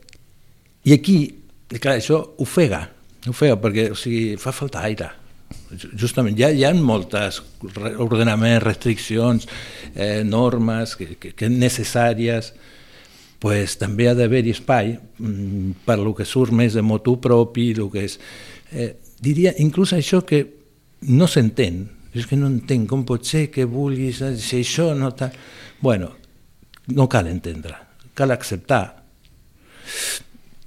I 0.84 0.93
aquí, 0.93 1.36
clar, 1.79 1.98
això 2.00 2.36
ofega, 2.38 2.89
ofega 3.27 3.55
perquè 3.62 3.91
o 3.91 3.96
sigui, 3.96 4.38
fa 4.38 4.51
falta 4.51 4.81
aire. 4.81 5.10
Ju- 5.72 5.91
Justament, 5.98 6.38
ja 6.38 6.50
hi 6.51 6.63
ha 6.65 6.74
moltes 6.74 7.41
ordenaments, 7.98 8.63
restriccions, 8.63 9.48
eh, 9.96 10.24
normes 10.24 10.96
que, 10.96 11.15
que, 11.15 11.31
que 11.34 11.50
necessàries, 11.50 12.53
pues, 13.39 13.77
també 13.77 14.10
ha 14.10 14.13
d'haver-hi 14.13 14.51
espai 14.51 15.00
mm, 15.19 15.72
per 15.86 15.98
lo 16.00 16.13
que 16.13 16.25
surt 16.25 16.51
més 16.51 16.74
de 16.74 16.81
motu 16.81 17.19
propi, 17.19 17.74
lo 17.74 17.89
que 17.89 18.03
és... 18.03 18.19
Eh, 18.72 18.96
diria, 19.22 19.53
inclús 19.58 19.93
això 19.93 20.24
que 20.25 20.58
no 21.07 21.27
s'entén, 21.31 21.85
és 22.13 22.25
que 22.27 22.37
no 22.39 22.49
entenc 22.49 22.89
com 22.89 23.05
pot 23.07 23.25
ser 23.25 23.47
que 23.53 23.67
vulguis, 23.69 24.21
eh, 24.25 24.35
si 24.37 24.63
això 24.63 24.91
no 24.97 25.13
tal... 25.15 25.31
Bueno, 25.79 26.11
no 26.95 27.07
cal 27.07 27.29
entendre, 27.29 27.75
cal 28.17 28.33
acceptar 28.33 28.83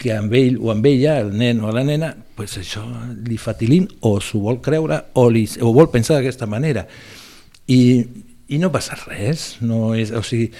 que 0.02 0.10
amb 0.16 0.34
ell 0.34 0.56
o 0.58 0.72
amb 0.72 0.86
ella, 0.90 1.18
el 1.22 1.30
nen 1.38 1.60
o 1.62 1.70
la 1.74 1.84
nena, 1.86 2.10
pues 2.34 2.56
això 2.58 2.82
li 3.22 3.38
fa 3.38 3.54
tilín 3.58 3.86
o 4.02 4.16
s'ho 4.20 4.40
vol 4.42 4.58
creure 4.64 4.98
o, 5.14 5.28
li, 5.30 5.44
o 5.62 5.70
vol 5.74 5.92
pensar 5.92 6.18
d'aquesta 6.18 6.48
manera. 6.50 6.86
I, 7.70 7.80
I 8.50 8.58
no 8.58 8.72
passa 8.74 8.98
res, 9.04 9.60
no 9.62 9.92
és, 9.94 10.10
o 10.10 10.24
sigui, 10.26 10.50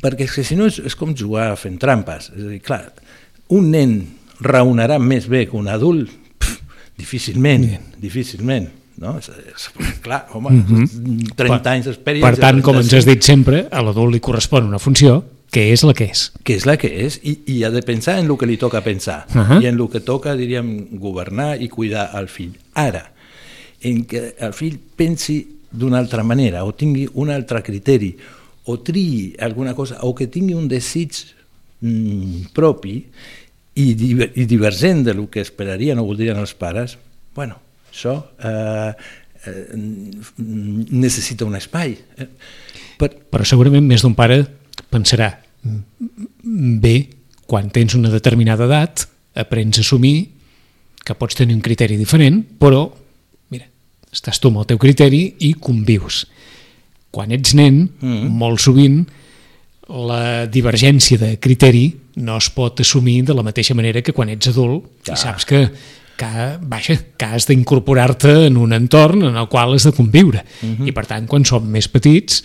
perquè 0.00 0.24
és 0.24 0.38
que 0.38 0.46
si 0.48 0.56
no 0.56 0.70
és, 0.70 0.80
és 0.80 0.96
com 0.96 1.12
jugar 1.16 1.52
fent 1.60 1.76
trampes. 1.82 2.30
És 2.32 2.46
a 2.46 2.48
dir, 2.54 2.62
clar, 2.64 2.86
un 3.52 3.68
nen 3.74 3.98
raonarà 4.40 4.96
més 5.02 5.28
bé 5.28 5.44
que 5.50 5.58
un 5.60 5.68
adult? 5.68 6.08
Pff, 6.40 6.80
difícilment, 6.96 7.68
difícilment. 8.00 8.70
No? 9.00 9.14
És, 9.16 9.30
és, 9.32 9.68
clar, 10.04 10.26
home, 10.36 10.50
mm 10.50 10.64
-hmm. 10.68 11.34
30 11.36 11.70
anys 11.70 11.86
d'experiència... 11.88 12.30
per 12.30 12.38
tant, 12.38 12.62
com 12.62 12.76
ens 12.76 12.92
has 12.92 13.06
dit 13.08 13.22
sempre, 13.22 13.66
a 13.70 13.82
l'adult 13.82 14.12
li 14.12 14.20
correspon 14.20 14.66
una 14.68 14.78
funció 14.78 15.24
que 15.50 15.72
és 15.72 15.82
la 15.82 15.94
que 15.94 16.04
és. 16.04 16.32
que 16.44 16.54
és 16.54 16.66
la 16.66 16.76
que 16.76 16.88
és, 17.06 17.18
i, 17.24 17.40
i 17.46 17.64
ha 17.64 17.70
de 17.70 17.82
pensar 17.82 18.18
en 18.18 18.30
el 18.30 18.36
que 18.38 18.46
li 18.46 18.56
toca 18.56 18.82
pensar, 18.82 19.26
uh. 19.34 19.40
-huh. 19.40 19.62
i 19.62 19.66
en 19.66 19.80
el 19.80 19.88
que 19.88 20.00
toca, 20.00 20.36
diríem, 20.36 20.98
governar 20.98 21.60
i 21.60 21.68
cuidar 21.68 22.10
el 22.14 22.28
fill. 22.28 22.52
Ara, 22.74 23.12
en 23.80 24.06
què 24.06 24.34
el 24.38 24.52
fill 24.52 24.78
pensi 24.96 25.46
d'una 25.70 25.98
altra 25.98 26.22
manera, 26.22 26.64
o 26.64 26.74
tingui 26.74 27.08
un 27.14 27.30
altre 27.30 27.62
criteri, 27.62 28.16
o 28.64 28.78
triï 28.78 29.34
alguna 29.40 29.74
cosa, 29.74 29.98
o 30.02 30.14
que 30.14 30.26
tingui 30.26 30.54
un 30.54 30.68
desig 30.68 31.10
mm, 31.80 32.52
propi 32.52 33.06
i, 33.74 33.94
diver, 33.94 34.32
i 34.34 34.44
divergent 34.44 35.04
de 35.04 35.14
lo 35.14 35.28
que 35.30 35.40
esperarien 35.40 35.98
o 35.98 36.04
voldrien 36.04 36.36
els 36.36 36.54
pares, 36.54 36.98
bueno, 37.34 37.56
això 37.90 38.14
eh, 38.38 38.92
eh, 39.46 39.66
necessita 39.76 41.44
un 41.44 41.56
espai. 41.58 41.96
Eh? 42.18 42.28
Per, 43.00 43.10
Però 43.30 43.46
segurament 43.46 43.86
més 43.86 44.02
d'un 44.02 44.14
pare 44.14 44.42
pensarà 44.90 45.30
"Mm, 45.62 46.80
bé, 46.80 47.08
quan 47.46 47.70
tens 47.70 47.94
una 47.94 48.10
determinada 48.10 48.64
edat, 48.64 49.06
aprens 49.34 49.78
a 49.78 49.80
assumir 49.80 50.30
que 51.04 51.14
pots 51.14 51.34
tenir 51.34 51.54
un 51.54 51.62
criteri 51.64 51.96
diferent, 51.96 52.42
però, 52.60 52.84
mira, 53.50 53.66
estàs 54.12 54.38
tu 54.38 54.48
amb 54.48 54.62
el 54.62 54.66
teu 54.66 54.78
criteri 54.78 55.22
i 55.46 55.54
convius. 55.54 56.26
Quan 57.10 57.32
ets 57.32 57.54
nen, 57.54 57.88
mm. 58.00 58.28
molt 58.28 58.60
sovint, 58.60 59.00
la 59.90 60.46
divergència 60.46 61.18
de 61.18 61.32
criteri 61.42 61.88
no 62.22 62.36
es 62.38 62.50
pot 62.54 62.78
assumir 62.80 63.24
de 63.26 63.34
la 63.34 63.42
mateixa 63.42 63.74
manera 63.74 64.02
que 64.02 64.12
quan 64.14 64.28
ets 64.30 64.52
adult 64.52 64.86
Clar. 65.02 65.16
i 65.16 65.18
saps 65.18 65.46
que, 65.48 65.64
que, 66.20 66.46
vaja, 66.68 66.98
que 67.16 67.28
has 67.32 67.46
d'incorporar-te 67.48 68.34
en 68.50 68.58
un 68.60 68.74
entorn 68.76 69.24
en 69.30 69.38
el 69.40 69.48
qual 69.48 69.74
has 69.74 69.88
de 69.88 69.92
conviure. 69.96 70.44
Mm 70.60 70.76
-hmm. 70.76 70.88
I 70.88 70.92
per 70.92 71.06
tant, 71.06 71.26
quan 71.26 71.44
som 71.44 71.64
més 71.64 71.88
petits, 71.88 72.44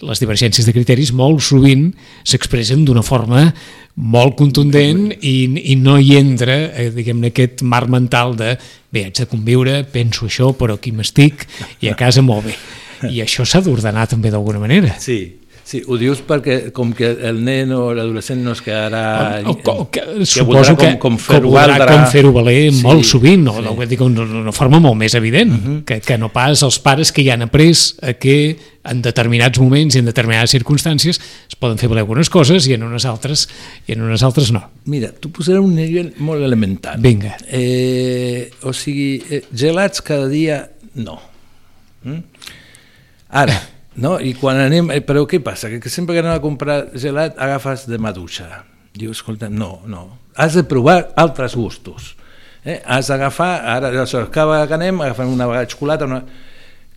les 0.00 0.20
divergències 0.20 0.64
de 0.64 0.72
criteris 0.72 1.12
molt 1.12 1.42
sovint 1.44 1.90
s'expressen 2.24 2.84
d'una 2.84 3.02
forma 3.02 3.52
molt 3.94 4.36
contundent 4.38 5.10
i, 5.20 5.72
i 5.72 5.76
no 5.76 5.98
hi 5.98 6.16
entra, 6.16 6.56
eh, 6.72 6.90
diguem-ne, 6.94 7.26
aquest 7.34 7.62
mar 7.62 7.86
mental 7.88 8.36
de 8.36 8.56
bé, 8.90 9.04
haig 9.04 9.18
de 9.18 9.26
conviure, 9.26 9.84
penso 9.84 10.26
això, 10.26 10.54
però 10.56 10.78
aquí 10.78 10.92
m'estic 10.92 11.46
i 11.80 11.88
a 11.88 11.94
casa 12.02 12.22
molt 12.22 12.46
bé. 12.46 12.54
I 13.10 13.20
això 13.20 13.44
s'ha 13.44 13.60
d'ordenar 13.60 14.06
també 14.08 14.30
d'alguna 14.30 14.58
manera. 14.58 14.94
Sí, 15.00 15.39
sí, 15.70 15.80
ho 15.86 15.96
dius 16.00 16.18
perquè 16.26 16.72
com 16.74 16.90
que 16.96 17.08
el 17.28 17.38
nen 17.46 17.70
o 17.76 17.92
l'adolescent 17.94 18.40
no 18.42 18.54
es 18.56 18.62
quedarà... 18.64 19.40
O, 19.46 19.54
o, 19.54 19.84
que, 19.92 20.02
que 20.02 20.26
suposo 20.26 20.74
que, 20.74 20.96
com, 20.96 21.14
com 21.14 21.20
fer-ho 21.22 21.52
valdre. 21.54 21.86
com 21.92 22.06
fer-ho 22.10 22.32
valer 22.34 22.58
Sí, 22.72 22.82
molt 22.82 23.06
sovint, 23.06 23.44
no, 23.46 23.54
sí. 23.58 23.64
no, 23.68 23.76
dic, 23.86 24.02
d'una 24.02 24.54
forma 24.56 24.80
molt 24.82 24.98
més 24.98 25.14
evident, 25.18 25.54
uh 25.54 25.60
-huh. 25.60 25.78
que, 25.86 26.00
que 26.02 26.18
no 26.18 26.32
pas 26.34 26.62
els 26.66 26.78
pares 26.82 27.12
que 27.12 27.24
ja 27.24 27.34
han 27.34 27.46
après 27.46 27.94
a 28.02 28.14
que 28.14 28.56
en 28.82 29.02
determinats 29.02 29.60
moments 29.60 29.94
i 29.94 29.98
en 30.00 30.06
determinades 30.06 30.50
circumstàncies 30.50 31.20
es 31.20 31.56
poden 31.56 31.78
fer 31.78 31.88
valer 31.88 32.02
algunes 32.02 32.30
coses 32.30 32.66
i 32.66 32.74
en 32.74 32.82
unes 32.82 33.04
altres 33.04 33.48
i 33.86 33.92
en 33.92 34.02
unes 34.02 34.22
altres 34.22 34.50
no. 34.52 34.62
Mira, 34.86 35.12
tu 35.12 35.30
posaré 35.30 35.58
un 35.58 35.74
nivell 35.74 36.14
molt 36.18 36.42
elemental. 36.42 36.98
Vinga. 37.00 37.36
Eh, 37.46 38.50
o 38.62 38.72
sigui, 38.72 39.22
eh, 39.30 39.44
gelats 39.52 40.00
cada 40.02 40.28
dia, 40.28 40.70
no. 40.94 41.20
Mm? 42.02 42.22
Ara, 43.28 43.60
no? 44.00 44.16
I 44.18 44.32
quan 44.38 44.58
anem... 44.60 44.90
Eh, 44.94 45.02
però 45.04 45.26
què 45.28 45.42
passa? 45.44 45.70
Que, 45.72 45.92
sempre 45.92 46.16
que 46.16 46.24
anem 46.24 46.34
a 46.34 46.42
comprar 46.42 46.80
gelat 46.98 47.38
agafes 47.38 47.86
de 47.90 48.00
maduixa. 48.00 48.64
Diu, 48.96 49.12
escolta, 49.14 49.50
no, 49.52 49.80
no. 49.86 50.06
Has 50.40 50.56
de 50.58 50.64
provar 50.66 51.12
altres 51.20 51.54
gustos. 51.58 52.14
Eh? 52.64 52.80
Has 52.84 53.12
d'agafar, 53.12 53.52
ara, 53.76 53.92
aleshores, 53.92 54.32
cada 54.34 54.64
que 54.66 54.76
anem, 54.76 55.00
agafem 55.04 55.30
una 55.32 55.48
vegada 55.50 55.70
xocolata, 55.70 56.08
una... 56.10 56.24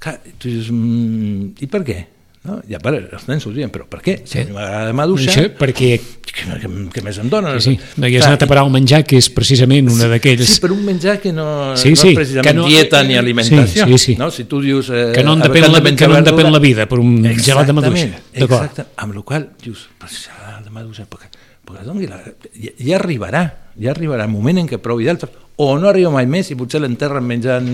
Tu 0.04 0.50
dius, 0.50 0.72
mm, 0.72 1.64
i 1.64 1.70
per 1.72 1.84
què? 1.88 2.00
No? 2.44 2.58
Ja 2.68 2.76
per, 2.84 2.92
els 3.00 3.24
nens 3.30 3.46
ho 3.48 3.52
diuen, 3.56 3.70
però 3.72 3.86
per 3.88 4.02
què? 4.04 4.18
Si 4.28 4.34
Sí. 4.36 4.40
a 4.42 4.46
mi 4.46 4.52
m'agrada 4.52 4.88
de 4.90 4.94
maduixa, 4.98 5.32
Això 5.32 5.46
perquè 5.56 5.94
què, 6.28 6.58
què, 6.60 6.72
què 6.92 7.04
més 7.06 7.18
em 7.22 7.30
dones? 7.32 7.64
sí, 7.64 7.78
sí, 7.78 7.94
no 8.02 8.08
hi 8.10 8.18
has 8.18 8.26
anat 8.28 8.44
a 8.44 8.48
parar 8.52 8.66
el 8.66 8.72
menjar, 8.74 9.06
que 9.08 9.16
és 9.16 9.30
precisament 9.32 9.88
una 9.90 10.10
d'aquells... 10.12 10.44
Sí, 10.50 10.60
per 10.60 10.74
un 10.76 10.84
menjar 10.84 11.22
que 11.24 11.32
no, 11.32 11.46
Sí, 11.80 11.94
no 11.94 11.96
sí, 12.02 12.10
és 12.12 12.16
precisament 12.20 12.44
que 12.50 12.54
no- 12.58 12.66
dieta 12.68 13.02
ni 13.08 13.16
alimentació. 13.16 13.86
Sí, 13.88 13.94
sí, 13.94 13.98
sí. 13.98 14.16
No? 14.20 14.30
Si 14.30 14.44
tu 14.44 14.60
dius... 14.60 14.90
Eh, 14.92 15.14
Que 15.16 15.24
no 15.24 15.38
en 15.38 15.42
a 15.42 15.48
depèn 15.48 15.72
la- 15.72 15.80
de 15.80 15.96
que 15.96 16.08
no 16.08 16.18
en 16.18 16.26
depèn 16.26 16.52
la 16.52 16.60
vida, 16.60 16.86
per 16.86 17.00
un 17.00 17.24
gelat 17.40 17.66
de 17.68 17.74
maduixa. 17.80 18.10
Exactament, 18.34 18.44
exacte. 18.44 18.86
Amb 18.98 19.16
la 19.16 19.22
qual 19.22 19.50
dius, 19.64 19.88
però 19.98 20.10
si 20.12 20.26
gelat 20.28 20.66
de 20.66 20.70
maduixa, 20.70 21.06
perquè, 21.08 21.32
perquè 21.64 21.86
doni 21.88 22.08
la... 22.12 22.20
Ja, 22.60 22.72
ja 22.78 22.98
arribarà, 23.00 23.46
ja 23.80 23.92
arribarà 23.96 24.26
el 24.28 24.32
moment 24.36 24.60
en 24.60 24.68
què 24.68 24.82
provi 24.84 25.06
d'altres, 25.08 25.32
o 25.56 25.78
no 25.80 25.88
arriba 25.88 26.10
mai 26.12 26.26
més 26.28 26.50
i 26.52 26.56
potser 26.60 26.82
l'enterren 26.82 27.24
menjant 27.24 27.68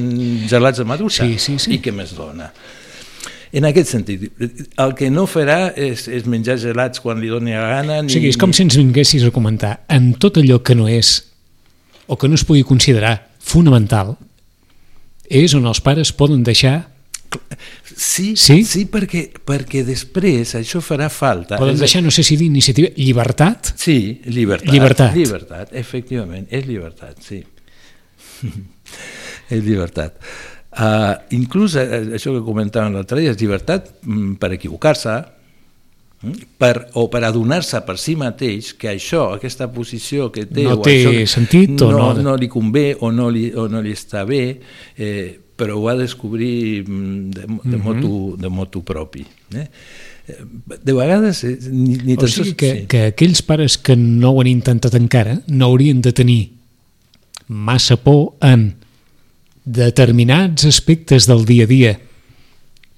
gelats 0.48 0.78
de 0.78 0.86
maduixa. 0.86 1.26
Sí, 1.26 1.40
sí, 1.40 1.58
sí. 1.58 1.74
I 1.74 1.80
què 1.82 1.92
més 1.96 2.14
dona? 2.14 2.52
En 3.52 3.66
aquest 3.66 3.90
sentit, 3.90 4.28
el 4.78 4.92
que 4.98 5.10
no 5.10 5.24
farà 5.26 5.72
és, 5.74 6.06
és 6.08 6.28
menjar 6.30 6.60
gelats 6.62 7.02
quan 7.02 7.18
li 7.22 7.32
doni 7.32 7.56
la 7.56 7.66
gana. 7.80 8.02
Ni, 8.04 8.12
O 8.12 8.14
sigui, 8.14 8.30
és 8.30 8.38
com 8.38 8.54
si 8.54 8.62
ens 8.66 8.78
vinguessis 8.78 9.26
a 9.26 9.32
comentar 9.34 9.80
en 9.90 10.12
tot 10.22 10.38
allò 10.38 10.60
que 10.62 10.76
no 10.78 10.86
és 10.88 11.16
o 12.06 12.18
que 12.18 12.30
no 12.30 12.38
es 12.38 12.46
pugui 12.46 12.62
considerar 12.66 13.16
fonamental 13.40 14.16
és 15.30 15.54
on 15.58 15.66
els 15.70 15.82
pares 15.82 16.14
poden 16.14 16.44
deixar 16.44 16.90
Sí, 18.00 18.34
Sí? 18.36 18.64
sí 18.66 18.86
perquè, 18.90 19.28
perquè 19.46 19.84
després 19.86 20.56
això 20.58 20.80
farà 20.82 21.10
falta. 21.14 21.60
Poden 21.62 21.78
deixar, 21.78 22.02
no 22.02 22.10
sé 22.10 22.24
si 22.24 22.38
dir 22.40 22.48
iniciativa, 22.48 22.90
llibertat, 22.96 23.74
Sí, 23.78 24.22
llibertat. 24.26 24.72
Llibertat. 24.74 25.14
Llibertat, 25.14 25.74
efectivament, 25.78 26.48
és 26.50 26.66
llibertat, 26.66 27.20
sí. 27.22 27.44
és 29.54 29.62
llibertat. 29.62 30.18
Uh, 30.70 31.16
inclús 31.34 31.74
eh, 31.82 32.14
això 32.14 32.30
que 32.36 32.44
comentàvem 32.46 32.94
l'altre 32.94 33.18
dia, 33.24 33.32
és 33.34 33.40
llibertat 33.42 33.88
mm, 34.06 34.36
per 34.38 34.52
equivocar-se, 34.54 35.16
per, 36.60 36.74
o 37.00 37.06
per 37.10 37.22
adonar-se 37.24 37.80
per 37.88 37.96
si 37.98 38.14
mateix 38.20 38.74
que 38.78 38.90
això, 38.92 39.30
aquesta 39.38 39.70
posició 39.72 40.28
que 40.36 40.44
té, 40.46 40.66
No 40.68 40.76
o 40.78 40.84
té 40.84 40.98
això 41.00 41.26
sentit 41.32 41.74
o 41.82 41.90
no, 41.94 42.10
no- 42.14 42.22
no 42.26 42.36
li 42.38 42.50
convé 42.52 42.92
o 43.00 43.10
no 43.12 43.30
li, 43.34 43.48
o 43.56 43.70
no 43.72 43.82
li 43.82 43.94
està 43.96 44.26
bé, 44.28 44.60
eh, 45.00 45.40
però 45.58 45.78
ho 45.80 45.88
ha 45.90 45.96
de 45.96 46.04
descobrir 46.06 46.84
mm, 46.86 47.32
de, 47.32 47.42
de, 47.48 47.78
Mhm. 47.78 47.82
motu, 47.84 48.14
de 48.38 48.50
motu 48.50 48.84
propi. 48.84 49.26
Eh? 49.56 49.66
De 50.84 50.94
vegades 50.94 51.44
eh, 51.46 51.58
ni, 51.72 51.96
ni 52.04 52.14
o 52.20 52.28
sigui 52.28 52.54
que, 52.54 52.74
sí. 52.82 52.86
que 52.92 53.06
aquells 53.16 53.42
pares 53.42 53.78
que 53.82 53.96
no 53.98 54.36
ho 54.36 54.42
han 54.44 54.48
intentat 54.52 54.94
encara 55.00 55.40
no 55.48 55.66
haurien 55.72 56.02
de 56.06 56.14
tenir 56.14 56.52
massa 57.48 57.96
por 57.98 58.36
en 58.46 58.76
determinats 59.70 60.66
aspectes 60.66 61.28
del 61.30 61.46
dia 61.46 61.66
a 61.66 61.68
dia 61.70 61.94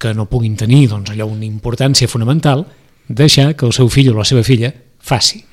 que 0.00 0.14
no 0.16 0.24
puguin 0.26 0.56
tenir 0.56 0.88
doncs, 0.90 1.12
allò 1.12 1.26
una 1.30 1.44
importància 1.46 2.08
fonamental, 2.08 2.64
deixar 3.08 3.52
que 3.54 3.66
el 3.68 3.74
seu 3.76 3.90
fill 3.92 4.08
o 4.10 4.18
la 4.18 4.24
seva 4.26 4.42
filla 4.42 4.72
faci. 4.98 5.44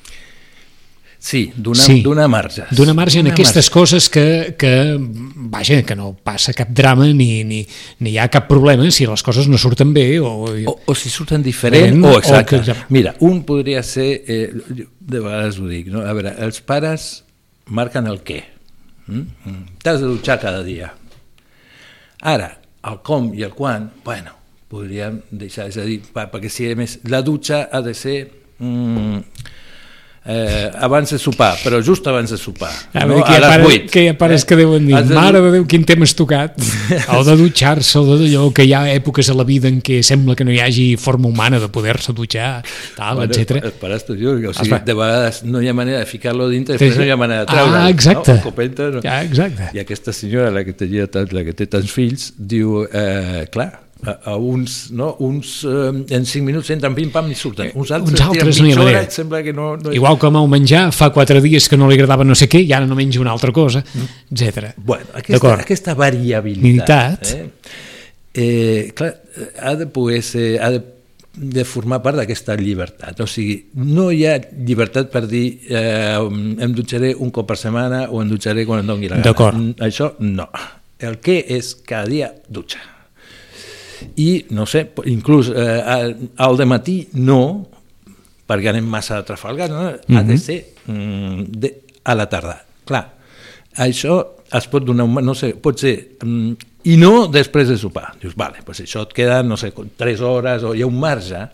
Sí, 1.20 1.52
donar 1.54 1.84
Sí. 1.84 2.00
donar 2.00 2.28
marges. 2.28 2.64
Donar 2.70 2.94
marge 2.94 3.18
en 3.18 3.26
Donar 3.26 3.34
aquestes 3.34 3.66
marge. 3.66 3.70
coses 3.70 4.08
que, 4.08 4.54
que, 4.58 4.96
vaja, 4.98 5.82
que 5.82 5.94
no 5.94 6.14
passa 6.16 6.54
cap 6.54 6.70
drama 6.72 7.06
ni, 7.12 7.44
ni, 7.44 7.66
ni 7.98 8.10
hi 8.14 8.18
ha 8.18 8.28
cap 8.32 8.48
problema 8.48 8.88
si 8.90 9.04
les 9.06 9.22
coses 9.22 9.46
no 9.46 9.58
surten 9.58 9.92
bé 9.92 10.18
o... 10.18 10.30
O, 10.48 10.78
o 10.86 10.94
si 10.94 11.10
surten 11.10 11.42
diferent, 11.44 11.92
Diferent, 12.00 12.04
o 12.06 12.14
o 12.16 12.18
exacte. 12.18 12.48
que- 12.56 12.62
exacte. 12.62 12.86
Mira, 12.88 13.14
un 13.20 13.42
podria 13.44 13.82
ser, 13.82 14.24
eh, 14.26 14.48
de 14.98 15.20
vegades 15.20 15.58
ho 15.60 15.68
dic, 15.68 15.88
no? 15.92 16.00
a 16.00 16.12
veure, 16.14 16.32
els 16.40 16.62
pares 16.62 17.24
marquen 17.66 18.06
el 18.08 18.24
què. 18.24 18.40
Mm? 19.06 19.20
Mm. 19.44 19.62
T'has 19.84 20.00
de 20.00 20.06
dutxar 20.06 20.40
cada 20.40 20.64
dia. 20.64 20.94
Ara, 22.20 22.50
el 22.84 23.00
com 23.06 23.30
i 23.36 23.44
el 23.46 23.54
quan, 23.56 23.90
bueno, 24.04 24.34
podríem 24.70 25.20
deixar, 25.30 25.68
és 25.72 25.78
a 25.80 25.86
dir, 25.88 26.00
perquè 26.12 26.50
si 26.52 26.68
a 26.68 26.76
més, 26.78 26.98
la 27.08 27.22
dutxa 27.26 27.64
ha 27.72 27.80
de 27.84 27.94
ser 27.96 28.18
mm, 28.58 29.22
eh, 30.24 30.70
abans 30.84 31.10
de 31.10 31.18
sopar, 31.18 31.54
però 31.64 31.80
just 31.82 32.06
abans 32.06 32.30
de 32.30 32.36
sopar, 32.38 32.70
A 32.92 33.06
no? 33.06 33.14
veure, 33.14 33.24
que, 33.24 33.32
hi 33.32 33.36
a 33.36 33.40
les 33.40 33.48
pares, 33.50 33.66
8. 33.66 33.90
que 33.90 34.02
hi 34.04 34.08
ha 34.10 34.16
pares 34.20 34.44
que 34.44 34.56
deuen 34.58 34.86
dir, 34.86 34.96
de 35.08 35.14
mare 35.16 35.40
de 35.40 35.50
Déu, 35.56 35.64
quin 35.66 35.84
tema 35.88 36.04
has 36.04 36.14
tocat, 36.14 36.58
el 37.16 37.24
de 37.26 37.36
dutxar-se, 37.40 37.98
el 37.98 38.10
d'allò, 38.20 38.44
que 38.54 38.66
hi 38.68 38.74
ha 38.76 38.82
èpoques 38.92 39.30
a 39.32 39.36
la 39.38 39.44
vida 39.48 39.68
en 39.72 39.80
què 39.82 40.02
sembla 40.06 40.36
que 40.36 40.44
no 40.44 40.52
hi 40.52 40.60
hagi 40.60 40.86
forma 41.00 41.28
humana 41.28 41.58
de 41.62 41.68
poder-se 41.72 42.12
dutxar, 42.12 42.62
tal, 42.96 43.22
Bueno, 43.22 43.32
etc. 43.32 43.62
els 43.64 43.78
pares 43.80 44.04
t'ho 44.06 44.14
diuen, 44.18 44.44
o 44.46 44.54
sigui, 44.54 44.80
de 44.84 44.94
vegades 45.00 45.42
no 45.48 45.62
hi 45.64 45.68
ha 45.72 45.74
manera 45.74 45.98
de 46.04 46.06
ficar-lo 46.06 46.48
dintre, 46.52 46.76
després 46.76 46.98
no 47.00 47.08
hi 47.08 47.10
ha 47.10 47.16
manera 47.20 47.46
de 47.46 47.52
treure. 47.52 47.76
Ah, 47.80 47.88
exacte. 47.90 48.36
No? 48.36 48.42
Copeta, 48.44 48.90
no? 48.94 49.00
Ah, 49.04 49.22
exacte. 49.24 49.70
I 49.74 49.80
aquesta 49.82 50.12
senyora, 50.12 50.50
la 50.54 50.64
que, 50.64 50.72
tenia 50.76 51.06
tant, 51.10 51.32
la 51.32 51.44
que 51.48 51.56
té 51.56 51.66
tants 51.66 51.90
fills, 51.90 52.32
diu, 52.36 52.84
eh, 52.86 53.46
clar, 53.52 53.70
a, 54.06 54.14
a 54.32 54.36
uns, 54.36 54.90
no, 54.90 55.16
uns 55.20 55.64
eh, 55.64 55.90
en 56.16 56.24
5 56.26 56.44
minuts 56.46 56.70
entren 56.74 56.94
pim-pam 56.96 57.28
i 57.30 57.34
surten. 57.38 57.70
Uns 57.74 57.90
altres, 57.90 58.14
Uns 58.16 58.22
altres 58.26 58.60
no 58.60 58.66
hi 58.68 58.72
ha 58.72 58.78
hora, 58.80 58.84
manera. 58.92 59.10
sembla 59.10 59.42
que 59.42 59.52
no... 59.52 59.76
no 59.76 59.92
Igual 59.92 60.18
com 60.22 60.36
el 60.40 60.48
menjar, 60.52 60.86
fa 60.96 61.10
quatre 61.14 61.40
dies 61.44 61.68
que 61.68 61.76
no 61.80 61.88
li 61.90 61.98
agradava 61.98 62.24
no 62.24 62.34
sé 62.38 62.48
què 62.50 62.62
i 62.64 62.72
ara 62.72 62.86
no 62.88 62.96
menja 62.98 63.20
una 63.20 63.32
altra 63.34 63.52
cosa, 63.52 63.82
etc. 64.30 64.72
Bueno, 64.76 65.04
aquesta, 65.14 65.54
aquesta 65.66 65.94
variabilitat 65.98 66.64
Militat. 66.64 67.34
eh, 67.34 67.50
eh, 68.34 68.92
clar, 68.94 69.14
eh, 69.36 69.52
ha 69.60 69.74
de 69.76 69.86
poder 69.86 70.22
ser, 70.22 70.60
ha 70.62 70.70
de, 70.70 70.82
de 71.36 71.64
formar 71.64 72.00
part 72.02 72.18
d'aquesta 72.18 72.56
llibertat. 72.58 73.20
O 73.22 73.26
sigui, 73.30 73.56
no 73.74 74.10
hi 74.12 74.24
ha 74.26 74.36
llibertat 74.66 75.10
per 75.12 75.26
dir 75.30 75.44
eh, 75.68 76.18
em 76.18 76.74
dutxaré 76.76 77.14
un 77.14 77.30
cop 77.30 77.48
per 77.50 77.56
setmana 77.60 78.06
o 78.10 78.22
em 78.22 78.30
dutxaré 78.30 78.66
quan 78.66 78.82
em 78.82 78.90
doni 78.90 79.08
la 79.10 79.20
gana. 79.20 79.50
Mm, 79.58 79.74
Això 79.86 80.12
no. 80.20 80.48
El 81.00 81.16
que 81.24 81.38
és 81.48 81.74
cada 81.86 82.04
dia 82.10 82.26
dutxa. 82.48 82.82
I, 84.16 84.30
no 84.56 84.66
sé, 84.66 84.86
inclús 85.10 85.50
eh, 85.54 85.80
al, 85.80 86.16
al 86.36 86.66
matí 86.68 87.02
no, 87.20 87.40
perquè 88.50 88.72
anem 88.72 88.88
massa 88.90 89.20
a 89.20 89.26
Trafalgar, 89.26 89.70
no? 89.70 89.86
ha 90.18 90.22
de 90.26 90.38
ser 90.40 90.60
mm, 90.86 91.44
de, 91.62 91.72
a 92.04 92.16
la 92.18 92.26
tarda. 92.30 92.56
Clar, 92.88 93.04
això 93.86 94.18
es 94.56 94.66
pot 94.70 94.84
donar, 94.84 95.06
un, 95.06 95.20
no 95.24 95.36
sé, 95.38 95.52
pot 95.62 95.78
ser, 95.78 95.94
mm, 96.24 96.68
i 96.90 96.96
no 96.98 97.28
després 97.30 97.70
de 97.70 97.78
sopar. 97.78 98.14
Dius, 98.20 98.34
vale, 98.38 98.64
pues 98.66 98.82
això 98.82 99.04
et 99.06 99.14
queda, 99.16 99.42
no 99.46 99.58
sé, 99.60 99.70
3 99.72 100.22
hores 100.26 100.66
o 100.66 100.74
hi 100.74 100.82
ha 100.82 100.90
un 100.90 100.98
marge, 101.00 101.44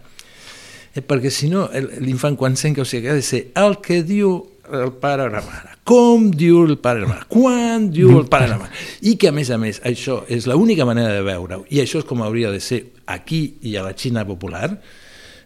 eh, 0.94 1.02
perquè 1.04 1.32
si 1.34 1.50
no, 1.52 1.66
l'infant 2.00 2.38
quan 2.40 2.56
sent 2.56 2.78
que 2.78 2.84
o 2.84 2.88
sigui, 2.88 3.10
ha 3.12 3.18
de 3.18 3.26
ser 3.26 3.48
el 3.60 3.80
que 3.84 4.00
diu 4.06 4.38
el 4.72 4.92
pare 5.00 5.22
o 5.26 5.28
la 5.30 5.42
mare, 5.44 5.76
com 5.86 6.30
diu 6.30 6.64
el 6.64 6.76
pare 6.82 7.00
o 7.00 7.06
la 7.06 7.08
mare, 7.14 7.26
quan 7.28 7.88
diu 7.94 8.12
el 8.18 8.28
pare 8.30 8.48
o 8.48 8.54
la 8.54 8.58
mare, 8.64 8.72
i 9.02 9.16
que 9.20 9.30
a 9.30 9.34
més 9.34 9.50
a 9.50 9.58
més 9.58 9.80
això 9.86 10.22
és 10.28 10.46
l'única 10.50 10.86
manera 10.88 11.12
de 11.14 11.24
veure-ho, 11.26 11.64
i 11.70 11.82
això 11.82 12.02
és 12.02 12.08
com 12.08 12.22
hauria 12.22 12.50
de 12.50 12.60
ser 12.60 12.82
aquí 13.06 13.58
i 13.62 13.76
a 13.76 13.84
la 13.86 13.94
Xina 13.96 14.24
popular, 14.26 14.70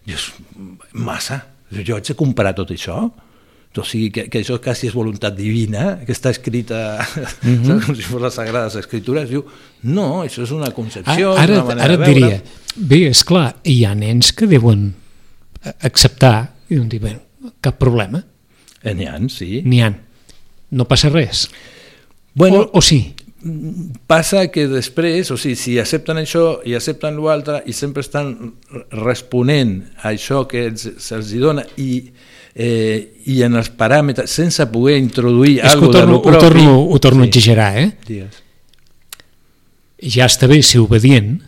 dius, 0.06 0.30
massa, 0.92 1.42
jo 1.70 1.98
haig 1.98 2.12
de 2.12 2.16
comparar 2.18 2.54
tot 2.58 2.72
això? 2.74 3.02
O 3.78 3.84
sigui, 3.86 4.08
que, 4.10 4.24
que 4.26 4.40
això 4.42 4.56
quasi 4.58 4.88
és 4.88 4.94
voluntat 4.98 5.36
divina, 5.36 6.00
que 6.02 6.10
està 6.10 6.32
escrita 6.34 6.98
mm 6.98 7.62
-hmm. 7.62 7.84
com 7.86 7.94
si 7.94 8.02
fos 8.02 8.20
les 8.20 8.34
Sagrades 8.34 8.74
Escritures, 8.74 9.28
diu, 9.30 9.44
no, 9.82 10.24
això 10.24 10.42
és 10.42 10.50
una 10.50 10.72
concepció, 10.72 11.36
Ah, 11.36 11.42
ara, 11.42 11.62
una 11.62 11.64
manera 11.64 11.84
ara 11.84 11.96
de 11.96 11.98
veure. 11.98 12.14
diria, 12.14 12.42
bé, 12.76 13.08
és 13.08 13.22
clar, 13.24 13.56
hi 13.62 13.84
ha 13.84 13.94
nens 13.94 14.32
que 14.32 14.46
deuen 14.46 14.94
acceptar 15.82 16.54
i 16.68 16.78
dir, 16.88 17.00
bé, 17.00 17.16
cap 17.60 17.78
problema, 17.78 18.22
Eh, 18.82 18.94
N'hi 18.94 19.06
ha, 19.06 19.18
sí. 19.28 19.62
n'hi 19.64 19.80
han, 19.84 19.96
no 20.70 20.86
passa 20.88 21.10
res. 21.10 21.48
Bueno, 22.34 22.60
o, 22.72 22.78
o 22.78 22.80
sí, 22.80 23.14
passa 24.06 24.46
que 24.52 24.66
després, 24.68 25.30
o 25.32 25.36
sigui, 25.40 25.56
si 25.56 25.78
accepten 25.80 26.16
això 26.20 26.60
i 26.68 26.74
accepten 26.76 27.16
l'altre 27.20 27.62
i 27.66 27.72
sempre 27.76 28.00
estan 28.04 28.54
responent 28.92 29.78
a 30.02 30.10
això 30.14 30.46
que 30.48 30.66
els- 30.68 30.90
se'ls 31.00 31.32
dona 31.40 31.64
i, 31.76 32.04
eh, 32.54 33.14
i 33.26 33.42
en 33.42 33.56
els 33.60 33.70
paràmetres, 33.76 34.30
sense 34.30 34.64
poder 34.72 34.96
introduir 35.00 35.58
és 35.58 35.64
ho 35.64 35.72
alguna 35.78 35.92
de 35.92 35.98
torno, 35.98 36.12
lo 36.12 36.18
ho 36.18 36.22
propi... 36.22 36.44
torno, 36.46 36.78
ho 36.84 36.98
torno 37.00 37.22
a 37.22 37.24
Sí. 37.26 37.28
exagerar, 37.30 37.78
eh? 37.78 37.90
Digues. 38.06 38.42
Ja 40.00 40.24
està 40.30 40.46
bé 40.48 40.62
ser 40.64 40.80
obedient, 40.80 41.42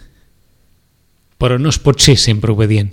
però 1.40 1.56
no 1.58 1.70
es 1.72 1.78
pot 1.80 2.00
ser 2.04 2.18
sempre 2.20 2.52
obedient. 2.52 2.90